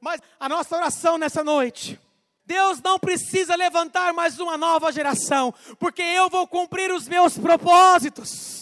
Mas 0.00 0.20
a 0.38 0.48
nossa 0.48 0.76
oração 0.76 1.18
nessa 1.18 1.44
noite, 1.44 1.98
Deus 2.44 2.80
não 2.82 2.98
precisa 2.98 3.54
levantar 3.54 4.12
mais 4.12 4.40
uma 4.40 4.56
nova 4.56 4.90
geração, 4.90 5.54
porque 5.78 6.02
eu 6.02 6.28
vou 6.28 6.46
cumprir 6.46 6.90
os 6.92 7.06
meus 7.06 7.38
propósitos. 7.38 8.59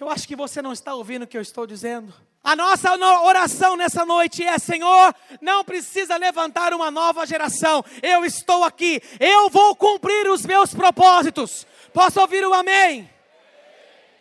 Eu 0.00 0.08
acho 0.08 0.28
que 0.28 0.36
você 0.36 0.62
não 0.62 0.72
está 0.72 0.94
ouvindo 0.94 1.24
o 1.24 1.26
que 1.26 1.36
eu 1.36 1.42
estou 1.42 1.66
dizendo. 1.66 2.14
A 2.42 2.54
nossa 2.54 2.94
oração 3.22 3.76
nessa 3.76 4.06
noite 4.06 4.44
é: 4.44 4.56
Senhor, 4.56 5.12
não 5.40 5.64
precisa 5.64 6.16
levantar 6.16 6.72
uma 6.72 6.88
nova 6.88 7.26
geração. 7.26 7.84
Eu 8.00 8.24
estou 8.24 8.62
aqui, 8.62 9.02
eu 9.18 9.50
vou 9.50 9.74
cumprir 9.74 10.30
os 10.30 10.46
meus 10.46 10.72
propósitos. 10.72 11.66
Posso 11.92 12.20
ouvir 12.20 12.46
o 12.46 12.54
amém? 12.54 13.10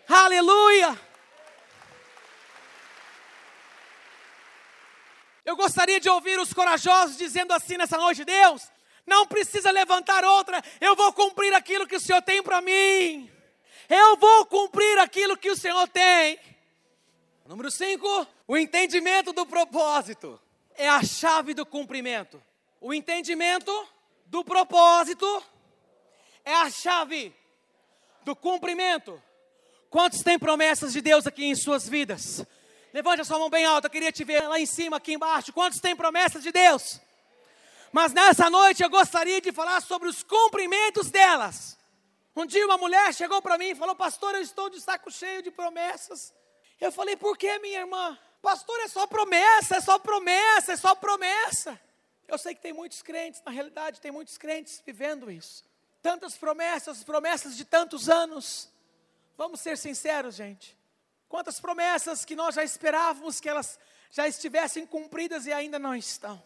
Aleluia! 0.10 1.00
Eu 5.46 5.56
gostaria 5.56 6.00
de 6.00 6.10
ouvir 6.10 6.40
os 6.40 6.52
corajosos 6.54 7.18
dizendo 7.18 7.54
assim 7.54 7.78
nessa 7.78 7.98
noite: 7.98 8.26
Deus, 8.26 8.68
não 9.06 9.28
precisa 9.28 9.70
levantar 9.70 10.26
outra, 10.26 10.60
eu 10.82 10.96
vou 10.96 11.14
cumprir 11.14 11.54
aquilo 11.54 11.86
que 11.86 11.96
o 11.96 12.00
Senhor 12.00 12.22
tem 12.24 12.42
para 12.42 12.62
mim 12.62 13.37
eu 13.90 14.18
vou 14.18 14.46
cumprir 14.46 15.00
aquilo 15.00 15.38
que 15.38 15.50
o 15.50 15.56
Senhor 15.56 15.88
tem. 15.88 16.40
Número 17.46 17.72
5, 17.72 18.28
o 18.48 18.58
entendimento 18.58 19.32
do 19.32 19.46
propósito 19.46 20.40
é 20.76 20.88
a 20.88 21.04
chave 21.04 21.54
do 21.54 21.66
cumprimento. 21.66 22.42
O 22.82 22.94
entendimento 22.94 23.72
do 24.26 24.44
propósito 24.44 25.44
é 26.44 26.54
a 26.54 26.70
chave 26.70 27.34
do 28.24 28.36
cumprimento. 28.36 29.22
Quantos 29.90 30.22
têm 30.22 30.38
promessas 30.38 30.92
de 30.92 31.02
Deus 31.02 31.26
aqui 31.26 31.46
em 31.46 31.56
suas 31.56 31.88
vidas? 31.88 32.46
Levante 32.94 33.22
a 33.22 33.24
sua 33.24 33.40
mão 33.40 33.50
bem 33.50 33.66
alta, 33.66 33.88
eu 33.88 33.92
queria 33.92 34.12
te 34.12 34.24
ver 34.24 34.48
lá 34.48 34.60
em 34.60 34.66
cima, 34.66 34.98
aqui 34.98 35.14
embaixo. 35.14 35.54
Quantos 35.54 35.80
têm 35.80 35.96
promessas 35.96 36.44
de 36.44 36.52
Deus? 36.52 37.00
Mas 37.92 38.12
nessa 38.12 38.50
noite 38.50 38.84
eu 38.84 38.90
gostaria 38.90 39.40
de 39.40 39.52
falar 39.52 39.82
sobre 39.82 40.10
os 40.10 40.24
cumprimentos 40.24 41.10
delas. 41.10 41.77
Um 42.38 42.46
dia 42.46 42.64
uma 42.68 42.78
mulher 42.78 43.12
chegou 43.16 43.42
para 43.42 43.58
mim 43.58 43.70
e 43.70 43.76
falou: 43.76 43.96
Pastor, 43.96 44.36
eu 44.36 44.42
estou 44.42 44.70
de 44.70 44.80
saco 44.80 45.10
cheio 45.10 45.42
de 45.42 45.50
promessas. 45.50 46.32
Eu 46.80 46.92
falei: 46.92 47.18
Por 47.18 47.36
que, 47.36 47.58
minha 47.58 47.80
irmã? 47.80 48.16
Pastor, 48.44 48.80
é 48.82 48.88
só 48.88 49.08
promessa, 49.08 49.78
é 49.78 49.82
só 49.82 49.98
promessa, 49.98 50.74
é 50.74 50.78
só 50.78 50.94
promessa. 50.94 51.82
Eu 52.28 52.38
sei 52.38 52.54
que 52.54 52.62
tem 52.62 52.74
muitos 52.74 53.02
crentes, 53.02 53.42
na 53.44 53.52
realidade, 53.52 54.00
tem 54.00 54.12
muitos 54.12 54.38
crentes 54.38 54.84
vivendo 54.86 55.32
isso. 55.32 55.64
Tantas 56.00 56.38
promessas, 56.38 57.04
promessas 57.04 57.58
de 57.58 57.66
tantos 57.66 58.08
anos. 58.08 58.70
Vamos 59.36 59.60
ser 59.60 59.76
sinceros, 59.76 60.36
gente. 60.36 60.78
Quantas 61.28 61.60
promessas 61.60 62.24
que 62.24 62.36
nós 62.36 62.54
já 62.54 62.64
esperávamos 62.64 63.40
que 63.40 63.50
elas 63.50 63.80
já 64.12 64.28
estivessem 64.28 64.86
cumpridas 64.86 65.48
e 65.48 65.54
ainda 65.54 65.80
não 65.80 65.96
estão. 65.96 66.40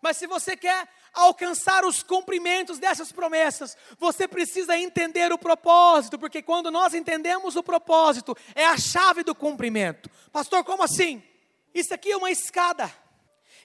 Mas 0.00 0.16
se 0.16 0.26
você 0.26 0.56
quer 0.56 0.88
alcançar 1.12 1.84
os 1.84 2.02
cumprimentos 2.02 2.78
dessas 2.78 3.12
promessas, 3.12 3.76
você 3.98 4.26
precisa 4.26 4.76
entender 4.76 5.32
o 5.32 5.38
propósito, 5.38 6.18
porque 6.18 6.42
quando 6.42 6.70
nós 6.70 6.92
entendemos 6.92 7.56
o 7.56 7.62
propósito, 7.62 8.36
é 8.54 8.66
a 8.66 8.76
chave 8.76 9.22
do 9.22 9.34
cumprimento. 9.34 10.10
Pastor, 10.32 10.64
como 10.64 10.82
assim? 10.82 11.22
Isso 11.72 11.94
aqui 11.94 12.10
é 12.10 12.16
uma 12.16 12.30
escada. 12.30 12.92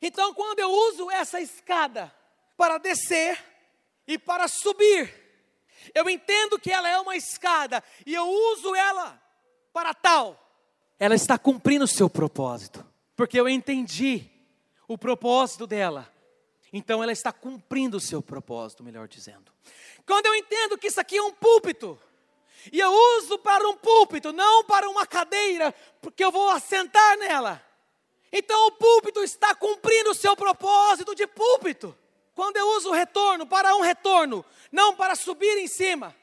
Então, 0.02 0.34
quando 0.34 0.60
eu 0.60 0.72
uso 0.72 1.12
essa 1.12 1.42
escada 1.42 2.14
para 2.56 2.78
descer 2.78 3.38
e 4.08 4.18
para 4.18 4.48
subir, 4.48 5.14
eu 5.94 6.10
entendo 6.10 6.60
que 6.60 6.72
ela 6.72 6.90
é 6.90 6.98
uma 7.00 7.16
escada 7.16 7.84
e 8.06 8.14
eu 8.14 8.28
uso 8.28 8.76
ela 8.76 9.22
para 9.74 9.94
tal. 9.94 10.38
Ela 11.00 11.16
está 11.16 11.38
cumprindo 11.38 11.86
o 11.86 11.88
seu 11.88 12.10
propósito, 12.10 12.86
porque 13.16 13.40
eu 13.40 13.48
entendi 13.48 14.29
o 14.90 14.98
propósito 14.98 15.68
dela. 15.68 16.12
Então 16.74 17.02
ela 17.02 17.12
está 17.12 17.32
cumprindo 17.32 17.98
o 17.98 18.02
seu 18.02 18.22
propósito, 18.22 18.84
melhor 18.84 19.08
dizendo. 19.08 19.52
Quando 20.06 20.26
eu 20.26 20.36
entendo 20.36 20.78
que 20.78 20.88
isso 20.88 21.00
aqui 21.00 21.18
é 21.18 21.22
um 21.22 21.32
púlpito, 21.32 21.98
e 22.74 22.80
eu 22.80 22.92
uso 23.18 23.38
para 23.38 23.68
um 23.70 23.78
púlpito, 23.78 24.34
não 24.34 24.66
para 24.66 24.90
uma 24.90 25.06
cadeira, 25.06 25.74
porque 26.02 26.24
eu 26.24 26.32
vou 26.32 26.50
assentar 26.50 27.18
nela. 27.20 27.64
Então 28.32 28.68
o 28.68 28.72
púlpito 28.72 29.24
está 29.24 29.54
cumprindo 29.54 30.10
o 30.10 30.16
seu 30.16 30.36
propósito 30.36 31.14
de 31.14 31.28
púlpito. 31.28 31.96
Quando 32.34 32.58
eu 32.58 32.68
uso 32.70 32.90
o 32.90 32.94
retorno 32.94 33.46
para 33.46 33.76
um 33.76 33.82
retorno, 33.82 34.44
não 34.72 34.96
para 34.96 35.16
subir 35.16 35.58
em 35.58 35.68
cima. 35.68 36.16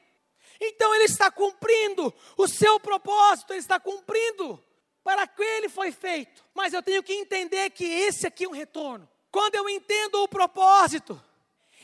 Então 0.60 0.92
ele 0.94 1.04
está 1.04 1.30
cumprindo 1.30 2.12
o 2.36 2.48
seu 2.48 2.80
propósito, 2.80 3.52
ele 3.52 3.60
está 3.60 3.78
cumprindo 3.78 4.60
para 5.06 5.24
que 5.24 5.40
ele 5.40 5.68
foi 5.68 5.92
feito. 5.92 6.44
Mas 6.52 6.72
eu 6.72 6.82
tenho 6.82 7.00
que 7.00 7.12
entender 7.12 7.70
que 7.70 7.84
esse 7.84 8.26
aqui 8.26 8.42
é 8.44 8.48
um 8.48 8.52
retorno. 8.52 9.08
Quando 9.30 9.54
eu 9.54 9.68
entendo 9.68 10.16
o 10.16 10.26
propósito, 10.26 11.22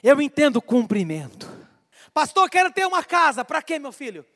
eu 0.02 0.20
entendo 0.20 0.56
o 0.56 0.62
cumprimento. 0.62 1.48
Pastor, 2.12 2.50
quero 2.50 2.72
ter 2.72 2.84
uma 2.84 3.04
casa, 3.04 3.44
para 3.44 3.62
quê, 3.62 3.78
meu 3.78 3.92
filho? 3.92 4.26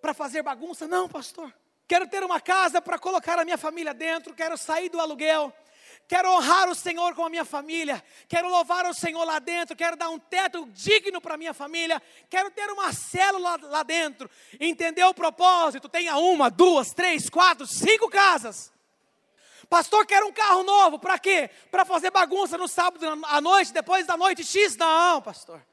Para 0.00 0.14
fazer 0.14 0.42
bagunça? 0.42 0.88
Não, 0.88 1.06
pastor. 1.06 1.52
Quero 1.86 2.08
ter 2.08 2.24
uma 2.24 2.40
casa 2.40 2.80
para 2.80 2.98
colocar 2.98 3.38
a 3.38 3.44
minha 3.44 3.58
família 3.58 3.92
dentro, 3.92 4.32
quero 4.32 4.56
sair 4.56 4.88
do 4.88 4.98
aluguel, 4.98 5.52
quero 6.10 6.28
honrar 6.28 6.68
o 6.68 6.74
Senhor 6.74 7.14
com 7.14 7.24
a 7.24 7.30
minha 7.30 7.44
família, 7.44 8.02
quero 8.28 8.48
louvar 8.48 8.84
o 8.84 8.92
Senhor 8.92 9.22
lá 9.22 9.38
dentro, 9.38 9.76
quero 9.76 9.96
dar 9.96 10.08
um 10.08 10.18
teto 10.18 10.68
digno 10.72 11.20
para 11.20 11.34
a 11.34 11.36
minha 11.36 11.54
família, 11.54 12.02
quero 12.28 12.50
ter 12.50 12.68
uma 12.68 12.92
célula 12.92 13.56
lá 13.62 13.84
dentro, 13.84 14.28
entender 14.58 15.04
o 15.04 15.14
propósito, 15.14 15.88
tenha 15.88 16.16
uma, 16.16 16.50
duas, 16.50 16.92
três, 16.92 17.30
quatro, 17.30 17.64
cinco 17.64 18.10
casas. 18.10 18.72
Pastor, 19.68 20.04
quero 20.04 20.26
um 20.26 20.32
carro 20.32 20.64
novo, 20.64 20.98
para 20.98 21.16
quê? 21.16 21.48
Para 21.70 21.84
fazer 21.84 22.10
bagunça 22.10 22.58
no 22.58 22.66
sábado 22.66 23.06
à 23.28 23.40
noite, 23.40 23.72
depois 23.72 24.04
da 24.04 24.16
noite 24.16 24.42
X? 24.42 24.76
Não, 24.76 25.22
pastor. 25.22 25.64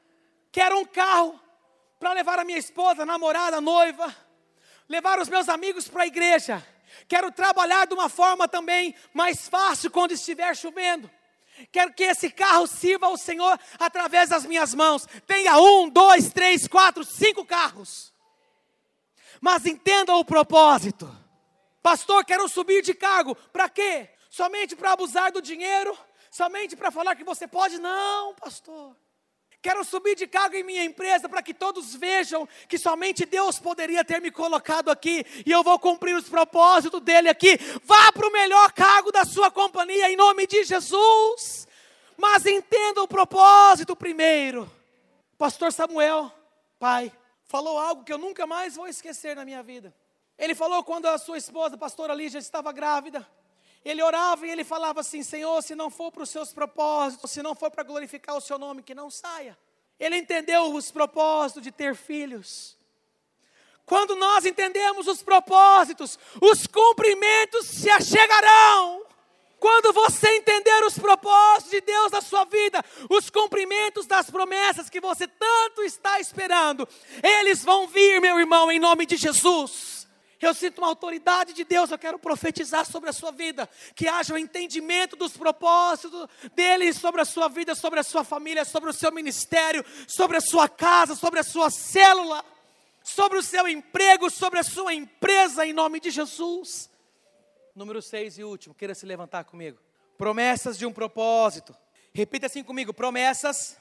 Quero 0.51 0.77
um 0.77 0.85
carro 0.85 1.41
para 1.99 2.13
levar 2.13 2.37
a 2.37 2.45
minha 2.45 2.59
esposa, 2.59 3.07
namorada, 3.07 3.59
noiva, 3.59 4.15
levar 4.87 5.17
os 5.17 5.29
meus 5.29 5.49
amigos 5.49 5.87
para 5.87 6.03
a 6.03 6.07
igreja. 6.07 6.63
Quero 7.07 7.31
trabalhar 7.31 7.87
de 7.87 7.93
uma 7.93 8.09
forma 8.09 8.47
também 8.47 8.95
mais 9.13 9.47
fácil 9.47 9.91
quando 9.91 10.11
estiver 10.11 10.55
chovendo. 10.55 11.09
Quero 11.71 11.93
que 11.93 12.03
esse 12.03 12.29
carro 12.29 12.67
sirva 12.67 13.07
ao 13.07 13.17
Senhor 13.17 13.59
através 13.79 14.29
das 14.29 14.45
minhas 14.45 14.73
mãos. 14.73 15.07
Tenha 15.25 15.57
um, 15.57 15.89
dois, 15.89 16.31
três, 16.31 16.67
quatro, 16.67 17.03
cinco 17.03 17.43
carros. 17.45 18.13
Mas 19.41 19.65
entenda 19.65 20.15
o 20.15 20.25
propósito. 20.25 21.09
Pastor, 21.81 22.23
quero 22.25 22.47
subir 22.47 22.81
de 22.81 22.93
cargo. 22.93 23.35
Para 23.51 23.69
quê? 23.69 24.09
Somente 24.29 24.75
para 24.75 24.91
abusar 24.91 25.31
do 25.31 25.41
dinheiro? 25.41 25.97
Somente 26.29 26.75
para 26.75 26.91
falar 26.91 27.15
que 27.15 27.23
você 27.23 27.47
pode? 27.47 27.79
Não, 27.79 28.35
pastor. 28.35 28.95
Quero 29.61 29.83
subir 29.83 30.15
de 30.15 30.27
cargo 30.27 30.55
em 30.55 30.63
minha 30.63 30.83
empresa 30.83 31.27
para 31.27 31.41
que 31.41 31.53
todos 31.53 31.95
vejam 31.95 32.47
que 32.69 32.77
somente 32.77 33.25
Deus 33.25 33.59
poderia 33.59 34.03
ter 34.03 34.21
me 34.21 34.31
colocado 34.31 34.89
aqui 34.89 35.25
e 35.45 35.51
eu 35.51 35.63
vou 35.63 35.77
cumprir 35.79 36.15
os 36.15 36.29
propósitos 36.29 37.01
dele 37.01 37.27
aqui. 37.27 37.57
Vá 37.83 38.11
para 38.11 38.27
o 38.27 38.31
melhor 38.31 38.71
cargo 38.71 39.11
da 39.11 39.25
sua 39.25 39.49
companhia 39.49 40.11
em 40.11 40.15
nome 40.15 40.45
de 40.45 40.63
Jesus. 40.63 41.67
Mas 42.15 42.45
entenda 42.45 43.01
o 43.01 43.07
propósito 43.07 43.95
primeiro. 43.95 44.71
Pastor 45.37 45.71
Samuel, 45.71 46.31
pai, 46.79 47.11
falou 47.45 47.77
algo 47.77 48.03
que 48.03 48.13
eu 48.13 48.17
nunca 48.17 48.47
mais 48.47 48.75
vou 48.75 48.87
esquecer 48.87 49.35
na 49.35 49.45
minha 49.45 49.61
vida. 49.61 49.93
Ele 50.37 50.53
falou 50.53 50.83
quando 50.83 51.07
a 51.07 51.17
sua 51.17 51.37
esposa, 51.37 51.75
a 51.75 51.79
pastora 51.79 52.13
Lígia, 52.13 52.37
estava 52.37 52.71
grávida. 52.71 53.27
Ele 53.89 54.03
orava 54.03 54.45
e 54.45 54.49
ele 54.49 54.63
falava 54.63 54.99
assim: 54.99 55.23
Senhor, 55.23 55.61
se 55.61 55.73
não 55.73 55.89
for 55.89 56.11
para 56.11 56.23
os 56.23 56.29
seus 56.29 56.51
propósitos, 56.51 57.31
se 57.31 57.41
não 57.41 57.55
for 57.55 57.71
para 57.71 57.83
glorificar 57.83 58.35
o 58.35 58.41
seu 58.41 58.59
nome, 58.59 58.83
que 58.83 58.93
não 58.93 59.09
saia. 59.09 59.57
Ele 59.99 60.17
entendeu 60.17 60.73
os 60.73 60.91
propósitos 60.91 61.63
de 61.63 61.71
ter 61.71 61.95
filhos. 61.95 62.77
Quando 63.85 64.17
nós 64.17 64.45
entendemos 64.45 65.07
os 65.07 65.23
propósitos, 65.23 66.19
os 66.41 66.67
cumprimentos 66.67 67.65
se 67.65 67.89
achegarão. 67.89 69.05
Quando 69.57 69.93
você 69.93 70.35
entender 70.35 70.83
os 70.83 70.99
propósitos 70.99 71.71
de 71.71 71.81
Deus 71.81 72.11
na 72.11 72.21
sua 72.21 72.43
vida, 72.43 72.83
os 73.09 73.29
cumprimentos 73.29 74.05
das 74.05 74.29
promessas 74.29 74.89
que 74.89 74.99
você 74.99 75.27
tanto 75.27 75.81
está 75.81 76.19
esperando, 76.19 76.87
eles 77.23 77.63
vão 77.63 77.87
vir, 77.87 78.19
meu 78.19 78.37
irmão, 78.37 78.69
em 78.69 78.79
nome 78.79 79.05
de 79.05 79.15
Jesus. 79.15 79.96
Eu 80.39 80.53
sinto 80.53 80.79
uma 80.79 80.87
autoridade 80.87 81.53
de 81.53 81.63
Deus, 81.63 81.89
eu 81.89 81.97
quero 81.97 82.19
profetizar 82.19 82.85
sobre 82.85 83.09
a 83.09 83.13
sua 83.13 83.31
vida, 83.31 83.67
que 83.95 84.07
haja 84.07 84.33
o 84.33 84.35
um 84.35 84.39
entendimento 84.39 85.15
dos 85.15 85.35
propósitos 85.35 86.27
dele 86.53 86.93
sobre 86.93 87.21
a 87.21 87.25
sua 87.25 87.47
vida, 87.47 87.73
sobre 87.73 87.99
a 87.99 88.03
sua 88.03 88.23
família, 88.23 88.63
sobre 88.63 88.89
o 88.89 88.93
seu 88.93 89.11
ministério, 89.11 89.83
sobre 90.07 90.37
a 90.37 90.41
sua 90.41 90.69
casa, 90.69 91.15
sobre 91.15 91.39
a 91.39 91.43
sua 91.43 91.71
célula, 91.71 92.45
sobre 93.03 93.39
o 93.39 93.43
seu 93.43 93.67
emprego, 93.67 94.29
sobre 94.29 94.59
a 94.59 94.63
sua 94.63 94.93
empresa, 94.93 95.65
em 95.65 95.73
nome 95.73 95.99
de 95.99 96.11
Jesus. 96.11 96.89
Número 97.73 98.01
6 98.01 98.37
e 98.37 98.43
último, 98.43 98.75
queira 98.75 98.93
se 98.93 99.05
levantar 99.05 99.43
comigo. 99.45 99.79
Promessas 100.17 100.77
de 100.77 100.85
um 100.85 100.93
propósito. 100.93 101.75
Repita 102.13 102.47
assim 102.47 102.63
comigo: 102.63 102.93
promessas 102.93 103.77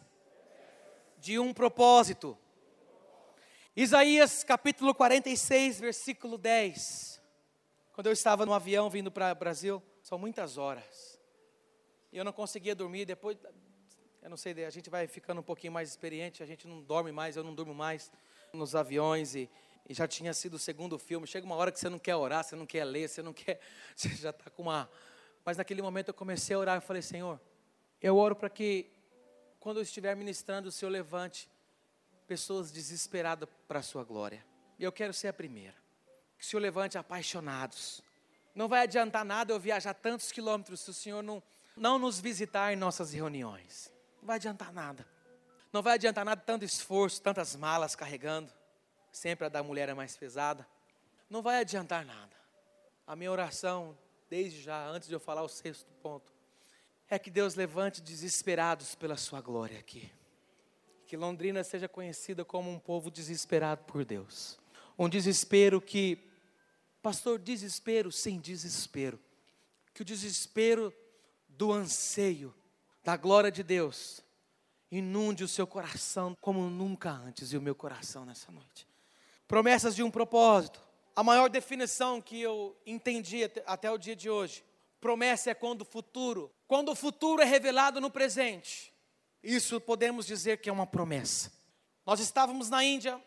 de 1.18 1.38
um 1.38 1.52
propósito. 1.52 2.36
Isaías 3.78 4.42
capítulo 4.42 4.94
46, 4.94 5.80
versículo 5.80 6.38
10. 6.38 7.20
Quando 7.92 8.06
eu 8.06 8.12
estava 8.14 8.46
no 8.46 8.54
avião 8.54 8.88
vindo 8.88 9.12
para 9.12 9.30
o 9.30 9.34
Brasil, 9.34 9.82
são 10.02 10.16
muitas 10.16 10.56
horas. 10.56 11.20
E 12.10 12.16
eu 12.16 12.24
não 12.24 12.32
conseguia 12.32 12.74
dormir. 12.74 13.04
Depois, 13.04 13.36
eu 14.22 14.30
não 14.30 14.36
sei, 14.38 14.64
a 14.64 14.70
gente 14.70 14.88
vai 14.88 15.06
ficando 15.06 15.42
um 15.42 15.44
pouquinho 15.44 15.74
mais 15.74 15.90
experiente, 15.90 16.42
a 16.42 16.46
gente 16.46 16.66
não 16.66 16.80
dorme 16.82 17.12
mais, 17.12 17.36
eu 17.36 17.44
não 17.44 17.54
durmo 17.54 17.74
mais 17.74 18.10
nos 18.50 18.74
aviões. 18.74 19.34
E, 19.34 19.50
e 19.86 19.92
já 19.92 20.08
tinha 20.08 20.32
sido 20.32 20.54
o 20.54 20.58
segundo 20.58 20.98
filme. 20.98 21.26
Chega 21.26 21.44
uma 21.44 21.56
hora 21.56 21.70
que 21.70 21.78
você 21.78 21.90
não 21.90 21.98
quer 21.98 22.16
orar, 22.16 22.44
você 22.44 22.56
não 22.56 22.64
quer 22.64 22.82
ler, 22.82 23.10
você 23.10 23.20
não 23.20 23.34
quer. 23.34 23.60
Você 23.94 24.08
já 24.08 24.30
está 24.30 24.48
com 24.48 24.62
uma. 24.62 24.88
Mas 25.44 25.58
naquele 25.58 25.82
momento 25.82 26.08
eu 26.08 26.14
comecei 26.14 26.56
a 26.56 26.58
orar 26.58 26.78
e 26.78 26.80
falei: 26.80 27.02
Senhor, 27.02 27.38
eu 28.00 28.16
oro 28.16 28.34
para 28.34 28.48
que, 28.48 28.90
quando 29.60 29.76
eu 29.76 29.82
estiver 29.82 30.16
ministrando, 30.16 30.70
o 30.70 30.72
Senhor 30.72 30.90
levante 30.90 31.46
pessoas 32.26 32.70
desesperadas 32.70 33.48
para 33.66 33.78
a 33.78 33.82
sua 33.82 34.04
glória. 34.04 34.44
E 34.78 34.84
eu 34.84 34.92
quero 34.92 35.12
ser 35.12 35.28
a 35.28 35.32
primeira. 35.32 35.74
Que 36.36 36.44
o 36.44 36.46
Senhor 36.46 36.60
levante 36.60 36.98
apaixonados. 36.98 38.02
Não 38.54 38.68
vai 38.68 38.82
adiantar 38.82 39.24
nada 39.24 39.52
eu 39.52 39.60
viajar 39.60 39.94
tantos 39.94 40.32
quilômetros 40.32 40.80
se 40.80 40.90
o 40.90 40.94
Senhor 40.94 41.22
não, 41.22 41.42
não 41.76 41.98
nos 41.98 42.20
visitar 42.20 42.72
em 42.72 42.76
nossas 42.76 43.12
reuniões. 43.12 43.92
Não 44.20 44.26
vai 44.26 44.36
adiantar 44.36 44.72
nada. 44.72 45.06
Não 45.72 45.82
vai 45.82 45.94
adiantar 45.94 46.24
nada 46.24 46.40
tanto 46.40 46.64
esforço, 46.64 47.22
tantas 47.22 47.54
malas 47.56 47.94
carregando. 47.94 48.52
Sempre 49.12 49.46
a 49.46 49.48
da 49.48 49.62
mulher 49.62 49.88
é 49.88 49.94
mais 49.94 50.16
pesada. 50.16 50.66
Não 51.30 51.42
vai 51.42 51.60
adiantar 51.60 52.04
nada. 52.04 52.36
A 53.06 53.16
minha 53.16 53.30
oração, 53.30 53.96
desde 54.28 54.60
já, 54.60 54.86
antes 54.86 55.08
de 55.08 55.14
eu 55.14 55.20
falar 55.20 55.42
o 55.42 55.48
sexto 55.48 55.90
ponto, 56.02 56.32
é 57.08 57.18
que 57.18 57.30
Deus 57.30 57.54
levante 57.54 58.02
desesperados 58.02 58.94
pela 58.94 59.16
sua 59.16 59.40
glória 59.40 59.78
aqui 59.78 60.10
que 61.06 61.16
Londrina 61.16 61.62
seja 61.62 61.88
conhecida 61.88 62.44
como 62.44 62.70
um 62.70 62.78
povo 62.78 63.10
desesperado 63.10 63.84
por 63.84 64.04
Deus. 64.04 64.58
Um 64.98 65.08
desespero 65.08 65.80
que, 65.80 66.18
pastor, 67.00 67.38
desespero 67.38 68.10
sem 68.10 68.40
desespero. 68.40 69.18
Que 69.94 70.02
o 70.02 70.04
desespero 70.04 70.92
do 71.48 71.72
anseio 71.72 72.52
da 73.04 73.16
glória 73.16 73.52
de 73.52 73.62
Deus 73.62 74.20
inunde 74.90 75.44
o 75.44 75.48
seu 75.48 75.66
coração 75.66 76.36
como 76.40 76.68
nunca 76.68 77.10
antes 77.10 77.52
e 77.52 77.56
o 77.56 77.62
meu 77.62 77.74
coração 77.74 78.24
nessa 78.24 78.50
noite. 78.50 78.86
Promessas 79.46 79.94
de 79.94 80.02
um 80.02 80.10
propósito. 80.10 80.80
A 81.14 81.22
maior 81.22 81.48
definição 81.48 82.20
que 82.20 82.40
eu 82.40 82.76
entendi 82.84 83.50
até 83.64 83.90
o 83.90 83.96
dia 83.96 84.16
de 84.16 84.28
hoje. 84.28 84.64
Promessa 85.00 85.50
é 85.50 85.54
quando 85.54 85.82
o 85.82 85.84
futuro, 85.84 86.50
quando 86.66 86.90
o 86.90 86.96
futuro 86.96 87.40
é 87.40 87.44
revelado 87.44 88.00
no 88.00 88.10
presente. 88.10 88.92
Isso 89.46 89.80
podemos 89.80 90.26
dizer 90.26 90.58
que 90.58 90.68
é 90.68 90.72
uma 90.72 90.88
promessa. 90.88 91.52
Nós 92.04 92.18
estávamos 92.18 92.68
na 92.68 92.82
Índia, 92.82 93.22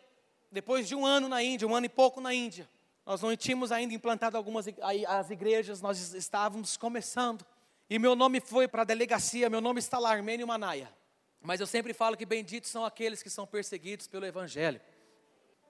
depois 0.51 0.86
de 0.86 0.93
um 0.93 1.05
ano 1.05 1.29
na 1.29 1.41
Índia, 1.41 1.65
um 1.65 1.73
ano 1.73 1.86
e 1.86 1.89
pouco 1.89 2.19
na 2.19 2.34
Índia. 2.34 2.69
Nós 3.05 3.21
não 3.21 3.34
tínhamos 3.38 3.71
ainda 3.71 3.93
implantado 3.93 4.36
algumas 4.36 4.65
as 5.08 5.29
igrejas, 5.29 5.82
nós 5.82 6.13
estávamos 6.13 6.75
começando. 6.75 7.45
E 7.89 7.97
meu 7.97 8.17
nome 8.17 8.41
foi 8.41 8.67
para 8.67 8.82
a 8.82 8.86
delegacia, 8.86 9.49
meu 9.49 9.62
nome 9.62 9.79
está 9.79 9.97
lá, 9.97 10.12
Armênio 10.12 10.45
Manaia. 10.45 10.93
Mas 11.41 11.62
eu 11.62 11.65
sempre 11.65 11.93
falo 11.93 12.17
que 12.17 12.25
benditos 12.25 12.69
são 12.69 12.84
aqueles 12.84 13.23
que 13.23 13.29
são 13.29 13.47
perseguidos 13.47 14.05
pelo 14.05 14.25
Evangelho. 14.25 14.82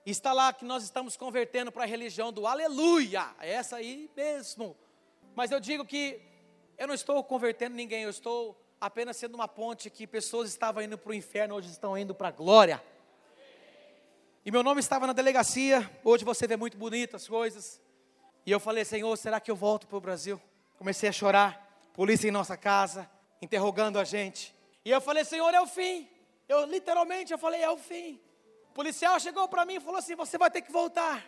Está 0.03 0.33
lá 0.33 0.51
que 0.51 0.65
nós 0.65 0.83
estamos 0.83 1.15
convertendo 1.15 1.71
para 1.71 1.83
a 1.83 1.87
religião 1.87 2.33
do 2.33 2.47
aleluia, 2.47 3.35
é 3.39 3.51
essa 3.51 3.75
aí 3.75 4.09
mesmo. 4.17 4.75
Mas 5.35 5.51
eu 5.51 5.59
digo 5.59 5.85
que 5.85 6.19
eu 6.75 6.87
não 6.87 6.95
estou 6.95 7.23
convertendo 7.23 7.75
ninguém, 7.75 8.01
eu 8.01 8.09
estou 8.09 8.59
apenas 8.79 9.17
sendo 9.17 9.35
uma 9.35 9.47
ponte 9.47 9.89
que 9.89 10.07
pessoas 10.07 10.49
estavam 10.49 10.81
indo 10.81 10.97
para 10.97 11.11
o 11.11 11.13
inferno, 11.13 11.55
hoje 11.55 11.69
estão 11.69 11.97
indo 11.97 12.15
para 12.15 12.29
a 12.29 12.31
glória. 12.31 12.81
E 14.45 14.51
meu 14.51 14.63
nome 14.63 14.79
estava 14.79 15.05
na 15.05 15.13
delegacia, 15.13 15.89
hoje 16.03 16.23
você 16.23 16.47
vê 16.47 16.55
muito 16.55 16.77
bonitas 16.77 17.27
coisas. 17.27 17.81
E 18.45 18.51
eu 18.51 18.59
falei, 18.59 18.85
Senhor, 18.85 19.15
será 19.17 19.39
que 19.39 19.51
eu 19.51 19.55
volto 19.55 19.85
para 19.87 19.97
o 19.97 20.01
Brasil? 20.01 20.41
Comecei 20.77 21.09
a 21.09 21.11
chorar, 21.11 21.89
polícia 21.93 22.27
em 22.27 22.31
nossa 22.31 22.55
casa, 22.55 23.09
interrogando 23.41 23.99
a 23.99 24.03
gente. 24.03 24.55
E 24.85 24.89
eu 24.89 25.01
falei, 25.01 25.25
Senhor, 25.25 25.53
é 25.53 25.61
o 25.61 25.67
fim. 25.67 26.09
Eu 26.47 26.65
literalmente 26.65 27.33
eu 27.33 27.37
falei, 27.37 27.61
é 27.61 27.69
o 27.69 27.77
fim. 27.77 28.19
O 28.69 28.73
policial 28.73 29.19
chegou 29.19 29.47
para 29.47 29.65
mim 29.65 29.75
e 29.75 29.79
falou 29.79 29.97
assim: 29.97 30.15
você 30.15 30.37
vai 30.37 30.49
ter 30.49 30.61
que 30.61 30.71
voltar. 30.71 31.23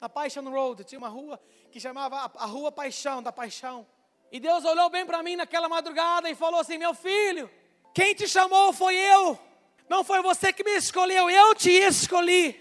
Na 0.00 0.08
Paixão 0.08 0.44
Road, 0.50 0.84
tinha 0.84 0.98
uma 0.98 1.08
rua 1.08 1.40
que 1.70 1.78
chamava 1.78 2.30
a 2.34 2.46
Rua 2.46 2.72
Paixão, 2.72 3.22
da 3.22 3.32
Paixão. 3.32 3.86
E 4.32 4.40
Deus 4.40 4.64
olhou 4.64 4.90
bem 4.90 5.06
para 5.06 5.22
mim 5.22 5.36
naquela 5.36 5.68
madrugada 5.68 6.28
e 6.28 6.34
falou 6.34 6.60
assim: 6.60 6.78
Meu 6.78 6.94
filho, 6.94 7.50
quem 7.94 8.14
te 8.14 8.26
chamou 8.26 8.72
foi 8.72 8.96
eu, 8.96 9.38
não 9.88 10.02
foi 10.02 10.22
você 10.22 10.52
que 10.52 10.64
me 10.64 10.76
escolheu, 10.76 11.30
eu 11.30 11.54
te 11.54 11.70
escolhi. 11.70 12.60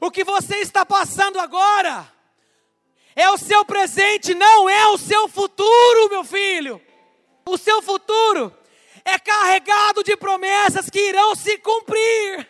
O 0.00 0.10
que 0.10 0.22
você 0.22 0.56
está 0.56 0.84
passando 0.84 1.40
agora 1.40 2.06
é 3.16 3.28
o 3.30 3.38
seu 3.38 3.64
presente, 3.64 4.34
não 4.34 4.68
é 4.68 4.86
o 4.88 4.98
seu 4.98 5.28
futuro, 5.28 6.08
meu 6.10 6.22
filho. 6.22 6.80
O 7.44 7.56
seu 7.56 7.82
futuro 7.82 8.54
é 9.04 9.18
carregado 9.18 10.04
de 10.04 10.16
promessas 10.16 10.90
que 10.90 11.00
irão 11.00 11.34
se 11.34 11.58
cumprir. 11.58 12.48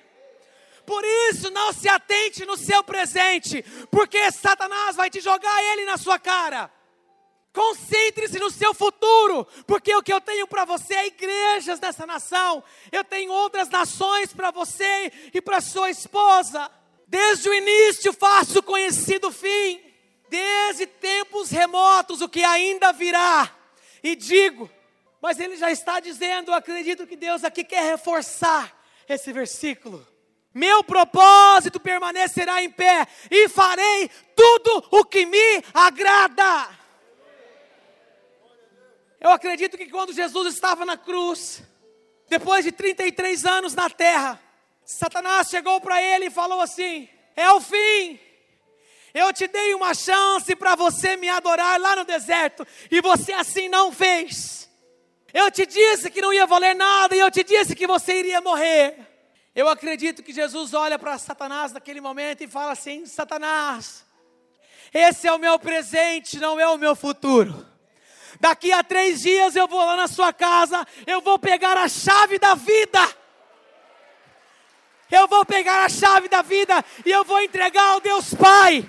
Por 0.84 1.04
isso, 1.30 1.50
não 1.50 1.72
se 1.72 1.88
atente 1.88 2.44
no 2.44 2.56
seu 2.56 2.82
presente, 2.82 3.62
porque 3.90 4.30
Satanás 4.32 4.96
vai 4.96 5.08
te 5.08 5.20
jogar 5.20 5.62
ele 5.72 5.84
na 5.84 5.96
sua 5.96 6.18
cara. 6.18 6.70
Concentre-se 7.58 8.38
no 8.38 8.52
seu 8.52 8.72
futuro, 8.72 9.44
porque 9.66 9.92
o 9.92 10.00
que 10.00 10.12
eu 10.12 10.20
tenho 10.20 10.46
para 10.46 10.64
você 10.64 10.94
é 10.94 11.06
igrejas 11.08 11.80
dessa 11.80 12.06
nação, 12.06 12.62
eu 12.92 13.02
tenho 13.02 13.32
outras 13.32 13.68
nações 13.68 14.32
para 14.32 14.52
você 14.52 15.10
e 15.34 15.42
para 15.42 15.60
sua 15.60 15.90
esposa. 15.90 16.70
Desde 17.08 17.48
o 17.48 17.52
início 17.52 18.12
faço 18.12 18.62
conhecido 18.62 19.26
o 19.26 19.32
fim, 19.32 19.80
desde 20.28 20.86
tempos 20.86 21.50
remotos 21.50 22.20
o 22.20 22.28
que 22.28 22.44
ainda 22.44 22.92
virá, 22.92 23.52
e 24.04 24.14
digo: 24.14 24.70
mas 25.20 25.40
ele 25.40 25.56
já 25.56 25.72
está 25.72 25.98
dizendo, 25.98 26.54
acredito 26.54 27.08
que 27.08 27.16
Deus 27.16 27.42
aqui 27.42 27.64
quer 27.64 27.90
reforçar 27.90 28.72
esse 29.08 29.32
versículo. 29.32 30.06
Meu 30.54 30.84
propósito 30.84 31.80
permanecerá 31.80 32.62
em 32.62 32.70
pé 32.70 33.04
e 33.28 33.48
farei 33.48 34.08
tudo 34.36 34.84
o 34.92 35.04
que 35.04 35.26
me 35.26 35.64
agrada. 35.74 36.77
Eu 39.20 39.30
acredito 39.30 39.76
que 39.76 39.90
quando 39.90 40.12
Jesus 40.12 40.54
estava 40.54 40.84
na 40.84 40.96
cruz, 40.96 41.62
depois 42.28 42.64
de 42.64 42.72
33 42.72 43.44
anos 43.44 43.74
na 43.74 43.90
terra, 43.90 44.40
Satanás 44.84 45.48
chegou 45.48 45.80
para 45.80 46.02
ele 46.02 46.26
e 46.26 46.30
falou 46.30 46.60
assim: 46.60 47.08
É 47.34 47.50
o 47.52 47.60
fim. 47.60 48.20
Eu 49.12 49.32
te 49.32 49.48
dei 49.48 49.74
uma 49.74 49.94
chance 49.94 50.54
para 50.54 50.76
você 50.76 51.16
me 51.16 51.28
adorar 51.28 51.80
lá 51.80 51.96
no 51.96 52.04
deserto 52.04 52.66
e 52.90 53.00
você 53.00 53.32
assim 53.32 53.68
não 53.68 53.90
fez. 53.90 54.68
Eu 55.32 55.50
te 55.50 55.66
disse 55.66 56.10
que 56.10 56.20
não 56.20 56.32
ia 56.32 56.46
valer 56.46 56.74
nada 56.74 57.16
e 57.16 57.18
eu 57.18 57.30
te 57.30 57.42
disse 57.42 57.74
que 57.74 57.86
você 57.86 58.18
iria 58.18 58.40
morrer. 58.40 58.96
Eu 59.54 59.68
acredito 59.68 60.22
que 60.22 60.32
Jesus 60.32 60.72
olha 60.72 60.98
para 60.98 61.18
Satanás 61.18 61.72
naquele 61.72 62.00
momento 62.00 62.44
e 62.44 62.48
fala 62.48 62.72
assim: 62.72 63.04
Satanás, 63.04 64.04
esse 64.94 65.26
é 65.26 65.32
o 65.32 65.38
meu 65.38 65.58
presente, 65.58 66.38
não 66.38 66.60
é 66.60 66.68
o 66.68 66.78
meu 66.78 66.94
futuro. 66.94 67.66
Daqui 68.40 68.70
a 68.72 68.84
três 68.84 69.22
dias 69.22 69.56
eu 69.56 69.66
vou 69.66 69.84
lá 69.84 69.96
na 69.96 70.06
sua 70.06 70.32
casa, 70.32 70.86
eu 71.06 71.20
vou 71.20 71.38
pegar 71.38 71.76
a 71.76 71.88
chave 71.88 72.38
da 72.38 72.54
vida. 72.54 73.00
Eu 75.10 75.26
vou 75.26 75.44
pegar 75.44 75.84
a 75.84 75.88
chave 75.88 76.28
da 76.28 76.42
vida 76.42 76.84
e 77.04 77.10
eu 77.10 77.24
vou 77.24 77.40
entregar 77.40 77.94
ao 77.94 78.00
Deus 78.00 78.34
Pai, 78.34 78.88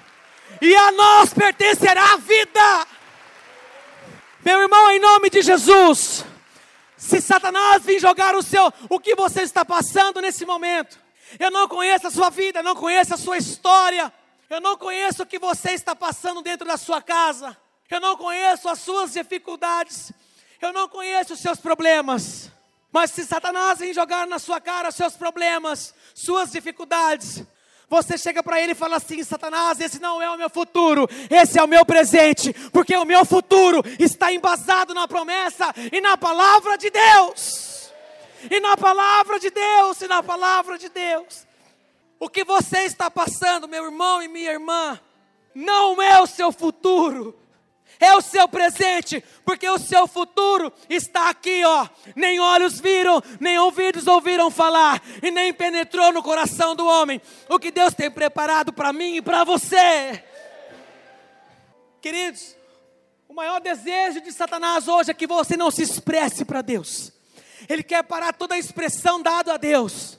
e 0.62 0.76
a 0.76 0.92
nós 0.92 1.34
pertencerá 1.34 2.14
a 2.14 2.18
vida. 2.18 2.88
Meu 4.44 4.62
irmão, 4.62 4.92
em 4.92 5.00
nome 5.00 5.30
de 5.30 5.42
Jesus, 5.42 6.26
se 6.98 7.22
Satanás 7.22 7.84
vir 7.84 8.00
jogar 8.00 8.36
o 8.36 8.44
seu, 8.44 8.72
o 8.90 9.00
que 9.00 9.16
você 9.16 9.42
está 9.42 9.64
passando 9.64 10.22
nesse 10.22 10.46
momento, 10.46 11.00
eu 11.40 11.50
não 11.50 11.68
conheço 11.68 12.08
a 12.08 12.12
sua 12.12 12.30
vida, 12.30 12.62
não 12.62 12.76
conheço 12.76 13.14
a 13.14 13.18
sua 13.18 13.38
história, 13.38 14.12
eu 14.50 14.60
não 14.60 14.76
conheço 14.76 15.24
o 15.24 15.26
que 15.26 15.40
você 15.40 15.72
está 15.72 15.96
passando 15.96 16.42
dentro 16.42 16.68
da 16.68 16.78
sua 16.78 17.02
casa, 17.02 17.56
eu 17.90 18.00
não 18.00 18.16
conheço 18.16 18.70
as 18.70 18.80
suas 18.80 19.14
dificuldades, 19.14 20.12
eu 20.62 20.72
não 20.72 20.88
conheço 20.88 21.34
os 21.34 21.40
seus 21.40 21.60
problemas. 21.60 22.52
Mas 22.92 23.12
se 23.12 23.24
Satanás 23.26 23.80
vir 23.80 23.94
jogar 23.94 24.28
na 24.28 24.40
sua 24.40 24.60
cara 24.60 24.92
seus 24.92 25.16
problemas, 25.16 25.94
suas 26.14 26.52
dificuldades, 26.52 27.44
você 27.90 28.18
chega 28.18 28.44
para 28.44 28.62
ele 28.62 28.74
e 28.74 28.76
fala 28.76 28.98
assim: 28.98 29.24
Satanás, 29.24 29.80
esse 29.80 30.00
não 30.00 30.22
é 30.22 30.30
o 30.30 30.38
meu 30.38 30.50
futuro, 30.50 31.10
esse 31.30 31.58
é 31.58 31.64
o 31.64 31.68
meu 31.68 31.84
presente, 31.86 32.54
porque 32.72 32.96
o 32.96 33.06
meu 33.06 33.26
futuro 33.26 33.84
está 33.98 34.32
embasado 34.32 34.94
na 34.94 35.08
promessa 35.08 35.74
e 35.92 36.00
na 36.00 36.16
palavra 36.16 36.78
de 36.78 36.90
Deus. 36.90 37.92
E 38.50 38.60
na 38.60 38.78
palavra 38.78 39.40
de 39.40 39.50
Deus, 39.50 40.02
e 40.02 40.08
na 40.08 40.24
palavra 40.24 40.78
de 40.78 40.88
Deus. 40.88 41.46
O 42.20 42.30
que 42.30 42.44
você 42.44 42.80
está 42.80 43.10
passando, 43.10 43.68
meu 43.68 43.86
irmão 43.86 44.22
e 44.22 44.28
minha 44.28 44.52
irmã, 44.52 45.00
não 45.56 46.02
é 46.02 46.22
o 46.22 46.28
seu 46.28 46.52
futuro, 46.52 47.39
é 48.00 48.16
o 48.16 48.22
seu 48.22 48.48
presente, 48.48 49.24
porque 49.44 49.68
o 49.70 49.78
seu 49.78 50.08
futuro 50.08 50.72
está 50.90 51.30
aqui, 51.30 51.64
ó. 51.66 51.88
Nem 52.16 52.40
olhos 52.40 52.80
viram, 52.80 53.22
nem 53.40 53.60
ouvidos 53.60 54.08
ouviram 54.08 54.50
falar, 54.50 55.02
e 55.22 55.30
nem 55.30 55.54
penetrou 55.54 56.14
no 56.14 56.24
coração 56.24 56.76
do 56.76 56.86
homem 56.86 57.22
o 57.50 57.60
que 57.60 57.72
Deus 57.72 57.94
tem 57.94 58.10
preparado 58.10 58.72
para 58.72 58.94
mim 58.94 59.18
e 59.18 59.22
para 59.22 59.44
você. 59.44 60.24
Queridos, 62.02 62.56
o 63.28 63.34
maior 63.34 63.60
desejo 63.60 64.22
de 64.22 64.32
Satanás 64.32 64.88
hoje 64.88 65.12
é 65.12 65.14
que 65.14 65.28
você 65.28 65.58
não 65.58 65.70
se 65.70 65.84
expresse 65.84 66.46
para 66.46 66.62
Deus. 66.62 67.12
Ele 67.68 67.84
quer 67.84 68.04
parar 68.04 68.34
toda 68.34 68.56
a 68.56 68.58
expressão 68.58 69.22
dada 69.22 69.54
a 69.54 69.58
Deus. 69.58 70.18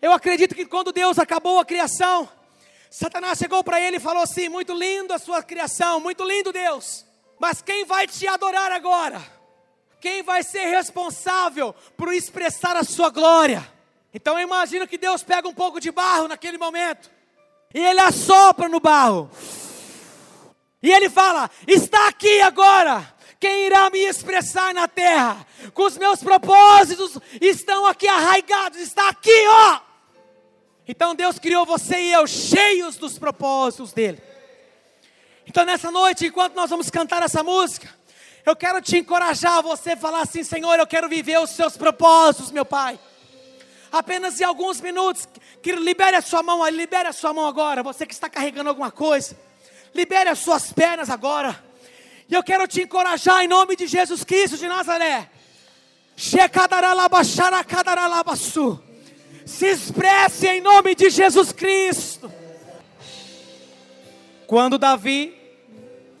Eu 0.00 0.12
acredito 0.12 0.54
que 0.54 0.66
quando 0.66 0.92
Deus 0.92 1.18
acabou 1.18 1.58
a 1.58 1.64
criação, 1.64 2.28
Satanás 2.92 3.38
chegou 3.38 3.64
para 3.64 3.80
ele 3.80 3.96
e 3.96 4.00
falou 4.00 4.22
assim: 4.22 4.50
Muito 4.50 4.74
lindo 4.74 5.14
a 5.14 5.18
sua 5.18 5.42
criação, 5.42 5.98
muito 5.98 6.22
lindo 6.22 6.52
Deus, 6.52 7.06
mas 7.40 7.62
quem 7.62 7.86
vai 7.86 8.06
te 8.06 8.28
adorar 8.28 8.70
agora? 8.70 9.18
Quem 9.98 10.22
vai 10.22 10.42
ser 10.42 10.66
responsável 10.66 11.74
por 11.96 12.12
expressar 12.12 12.76
a 12.76 12.84
sua 12.84 13.08
glória? 13.08 13.66
Então 14.12 14.38
eu 14.38 14.46
imagino 14.46 14.86
que 14.86 14.98
Deus 14.98 15.22
pega 15.22 15.48
um 15.48 15.54
pouco 15.54 15.80
de 15.80 15.90
barro 15.90 16.28
naquele 16.28 16.58
momento 16.58 17.10
e 17.72 17.80
ele 17.80 18.00
assopra 18.00 18.68
no 18.68 18.78
barro. 18.78 19.30
E 20.82 20.92
ele 20.92 21.08
fala: 21.08 21.50
Está 21.66 22.08
aqui 22.08 22.42
agora 22.42 23.10
quem 23.40 23.64
irá 23.64 23.88
me 23.88 24.00
expressar 24.00 24.74
na 24.74 24.86
terra, 24.86 25.46
com 25.72 25.84
os 25.84 25.96
meus 25.96 26.22
propósitos 26.22 27.18
estão 27.40 27.86
aqui 27.86 28.06
arraigados, 28.06 28.78
está 28.78 29.08
aqui, 29.08 29.46
ó. 29.48 29.91
Então 30.86 31.14
Deus 31.14 31.38
criou 31.38 31.64
você 31.64 31.96
e 32.00 32.12
eu 32.12 32.26
cheios 32.26 32.96
dos 32.96 33.18
propósitos 33.18 33.92
dele. 33.92 34.20
Então 35.46 35.64
nessa 35.64 35.90
noite, 35.90 36.26
enquanto 36.26 36.54
nós 36.54 36.70
vamos 36.70 36.90
cantar 36.90 37.22
essa 37.22 37.42
música, 37.42 37.88
eu 38.44 38.56
quero 38.56 38.80
te 38.80 38.98
encorajar 38.98 39.58
a 39.58 39.62
você 39.62 39.96
falar 39.96 40.22
assim: 40.22 40.42
Senhor, 40.42 40.78
eu 40.78 40.86
quero 40.86 41.08
viver 41.08 41.38
os 41.38 41.50
seus 41.50 41.76
propósitos, 41.76 42.50
meu 42.50 42.64
Pai. 42.64 42.98
Apenas 43.92 44.40
em 44.40 44.44
alguns 44.44 44.80
minutos, 44.80 45.28
que 45.62 45.72
libere 45.72 46.16
a 46.16 46.22
sua 46.22 46.42
mão, 46.42 46.66
libere 46.68 47.08
a 47.08 47.12
sua 47.12 47.32
mão 47.32 47.46
agora. 47.46 47.82
Você 47.82 48.06
que 48.06 48.14
está 48.14 48.28
carregando 48.28 48.70
alguma 48.70 48.90
coisa, 48.90 49.36
libere 49.94 50.30
as 50.30 50.38
suas 50.38 50.72
pernas 50.72 51.10
agora. 51.10 51.62
E 52.28 52.34
eu 52.34 52.42
quero 52.42 52.66
te 52.66 52.80
encorajar 52.80 53.44
em 53.44 53.48
nome 53.48 53.76
de 53.76 53.86
Jesus 53.86 54.24
Cristo 54.24 54.56
de 54.56 54.66
Nazaré. 54.66 55.30
Se 59.52 59.66
expresse 59.66 60.48
em 60.48 60.62
nome 60.62 60.94
de 60.94 61.10
Jesus 61.10 61.52
Cristo. 61.52 62.32
Quando 64.46 64.78
Davi 64.78 65.38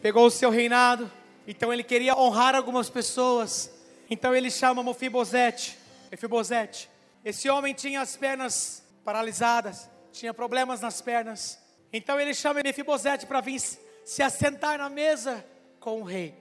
pegou 0.02 0.26
o 0.26 0.30
seu 0.30 0.50
reinado, 0.50 1.10
então 1.48 1.72
ele 1.72 1.82
queria 1.82 2.14
honrar 2.14 2.54
algumas 2.54 2.90
pessoas. 2.90 3.72
Então 4.10 4.36
ele 4.36 4.50
chama 4.50 4.82
Mefibosete. 4.82 5.78
Mefibosete. 6.10 6.90
Esse 7.24 7.48
homem 7.48 7.72
tinha 7.72 8.02
as 8.02 8.14
pernas 8.16 8.84
paralisadas, 9.02 9.88
tinha 10.12 10.34
problemas 10.34 10.82
nas 10.82 11.00
pernas. 11.00 11.58
Então 11.90 12.20
ele 12.20 12.34
chama 12.34 12.60
Mefibosete 12.62 13.24
para 13.24 13.40
vir 13.40 13.58
se 14.04 14.22
assentar 14.22 14.76
na 14.76 14.90
mesa 14.90 15.42
com 15.80 16.02
o 16.02 16.04
rei. 16.04 16.34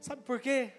Sabe 0.00 0.22
por 0.22 0.40
quê? 0.40 0.72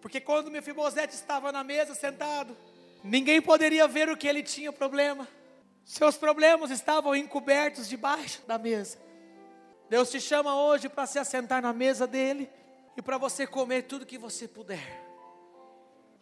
Porque 0.00 0.20
quando 0.20 0.50
Mefibosete 0.50 1.14
estava 1.14 1.52
na 1.52 1.62
mesa 1.62 1.94
sentado, 1.94 2.56
ninguém 3.02 3.40
poderia 3.40 3.86
ver 3.86 4.08
o 4.08 4.16
que 4.16 4.28
ele 4.28 4.42
tinha 4.42 4.72
problema. 4.72 5.26
Seus 5.84 6.16
problemas 6.16 6.70
estavam 6.70 7.14
encobertos 7.14 7.88
debaixo 7.88 8.42
da 8.46 8.58
mesa. 8.58 8.98
Deus 9.88 10.10
te 10.10 10.20
chama 10.20 10.54
hoje 10.54 10.88
para 10.88 11.06
se 11.06 11.18
assentar 11.18 11.60
na 11.60 11.72
mesa 11.72 12.06
dele 12.06 12.48
e 12.96 13.02
para 13.02 13.18
você 13.18 13.46
comer 13.46 13.82
tudo 13.82 14.06
que 14.06 14.18
você 14.18 14.46
puder. 14.46 15.04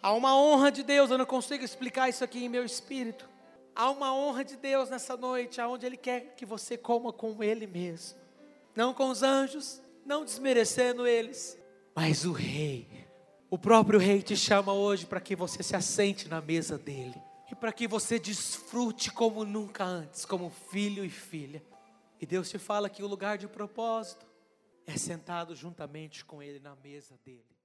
Há 0.01 0.13
uma 0.13 0.37
honra 0.37 0.71
de 0.71 0.83
Deus, 0.83 1.11
eu 1.11 1.19
não 1.19 1.27
consigo 1.27 1.65
explicar 1.65 2.09
isso 2.09 2.23
aqui 2.25 2.45
em 2.45 2.49
meu 2.49 2.65
espírito. 2.65 3.29
Há 3.75 3.91
uma 3.91 4.15
honra 4.15 4.45
de 4.45 4.57
Deus 4.57 4.89
nessa 4.89 5.17
noite, 5.17 5.61
aonde 5.61 5.85
Ele 5.85 5.97
quer 5.97 6.35
que 6.37 6.47
você 6.47 6.77
coma 6.77 7.13
com 7.13 7.43
Ele 7.43 7.67
mesmo, 7.67 8.19
não 8.75 8.95
com 8.95 9.11
os 9.11 9.23
anjos, 9.23 9.83
não 10.05 10.25
desmerecendo 10.25 11.07
eles, 11.07 11.59
mas 11.95 12.25
o 12.25 12.31
Rei. 12.31 13.08
O 13.51 13.57
próprio 13.57 13.99
Rei 13.99 14.21
te 14.21 14.37
chama 14.37 14.75
hoje 14.75 15.07
para 15.07 15.21
que 15.21 15.35
você 15.35 15.63
se 15.63 15.75
assente 15.75 16.29
na 16.29 16.39
mesa 16.39 16.77
dele 16.77 17.15
e 17.51 17.55
para 17.55 17.73
que 17.73 17.89
você 17.89 18.19
desfrute 18.19 19.11
como 19.11 19.43
nunca 19.43 19.85
antes, 19.85 20.27
como 20.27 20.51
filho 20.51 21.03
e 21.03 21.09
filha. 21.09 21.63
E 22.21 22.27
Deus 22.27 22.51
te 22.51 22.59
fala 22.59 22.91
que 22.91 23.03
o 23.03 23.07
lugar 23.07 23.39
de 23.39 23.49
propósito 23.49 24.27
é 24.87 24.99
sentado 24.99 25.57
juntamente 25.57 26.27
com 26.27 26.43
Ele 26.43 26.61
na 26.61 26.77
mesa 26.77 27.19
dele. 27.25 27.58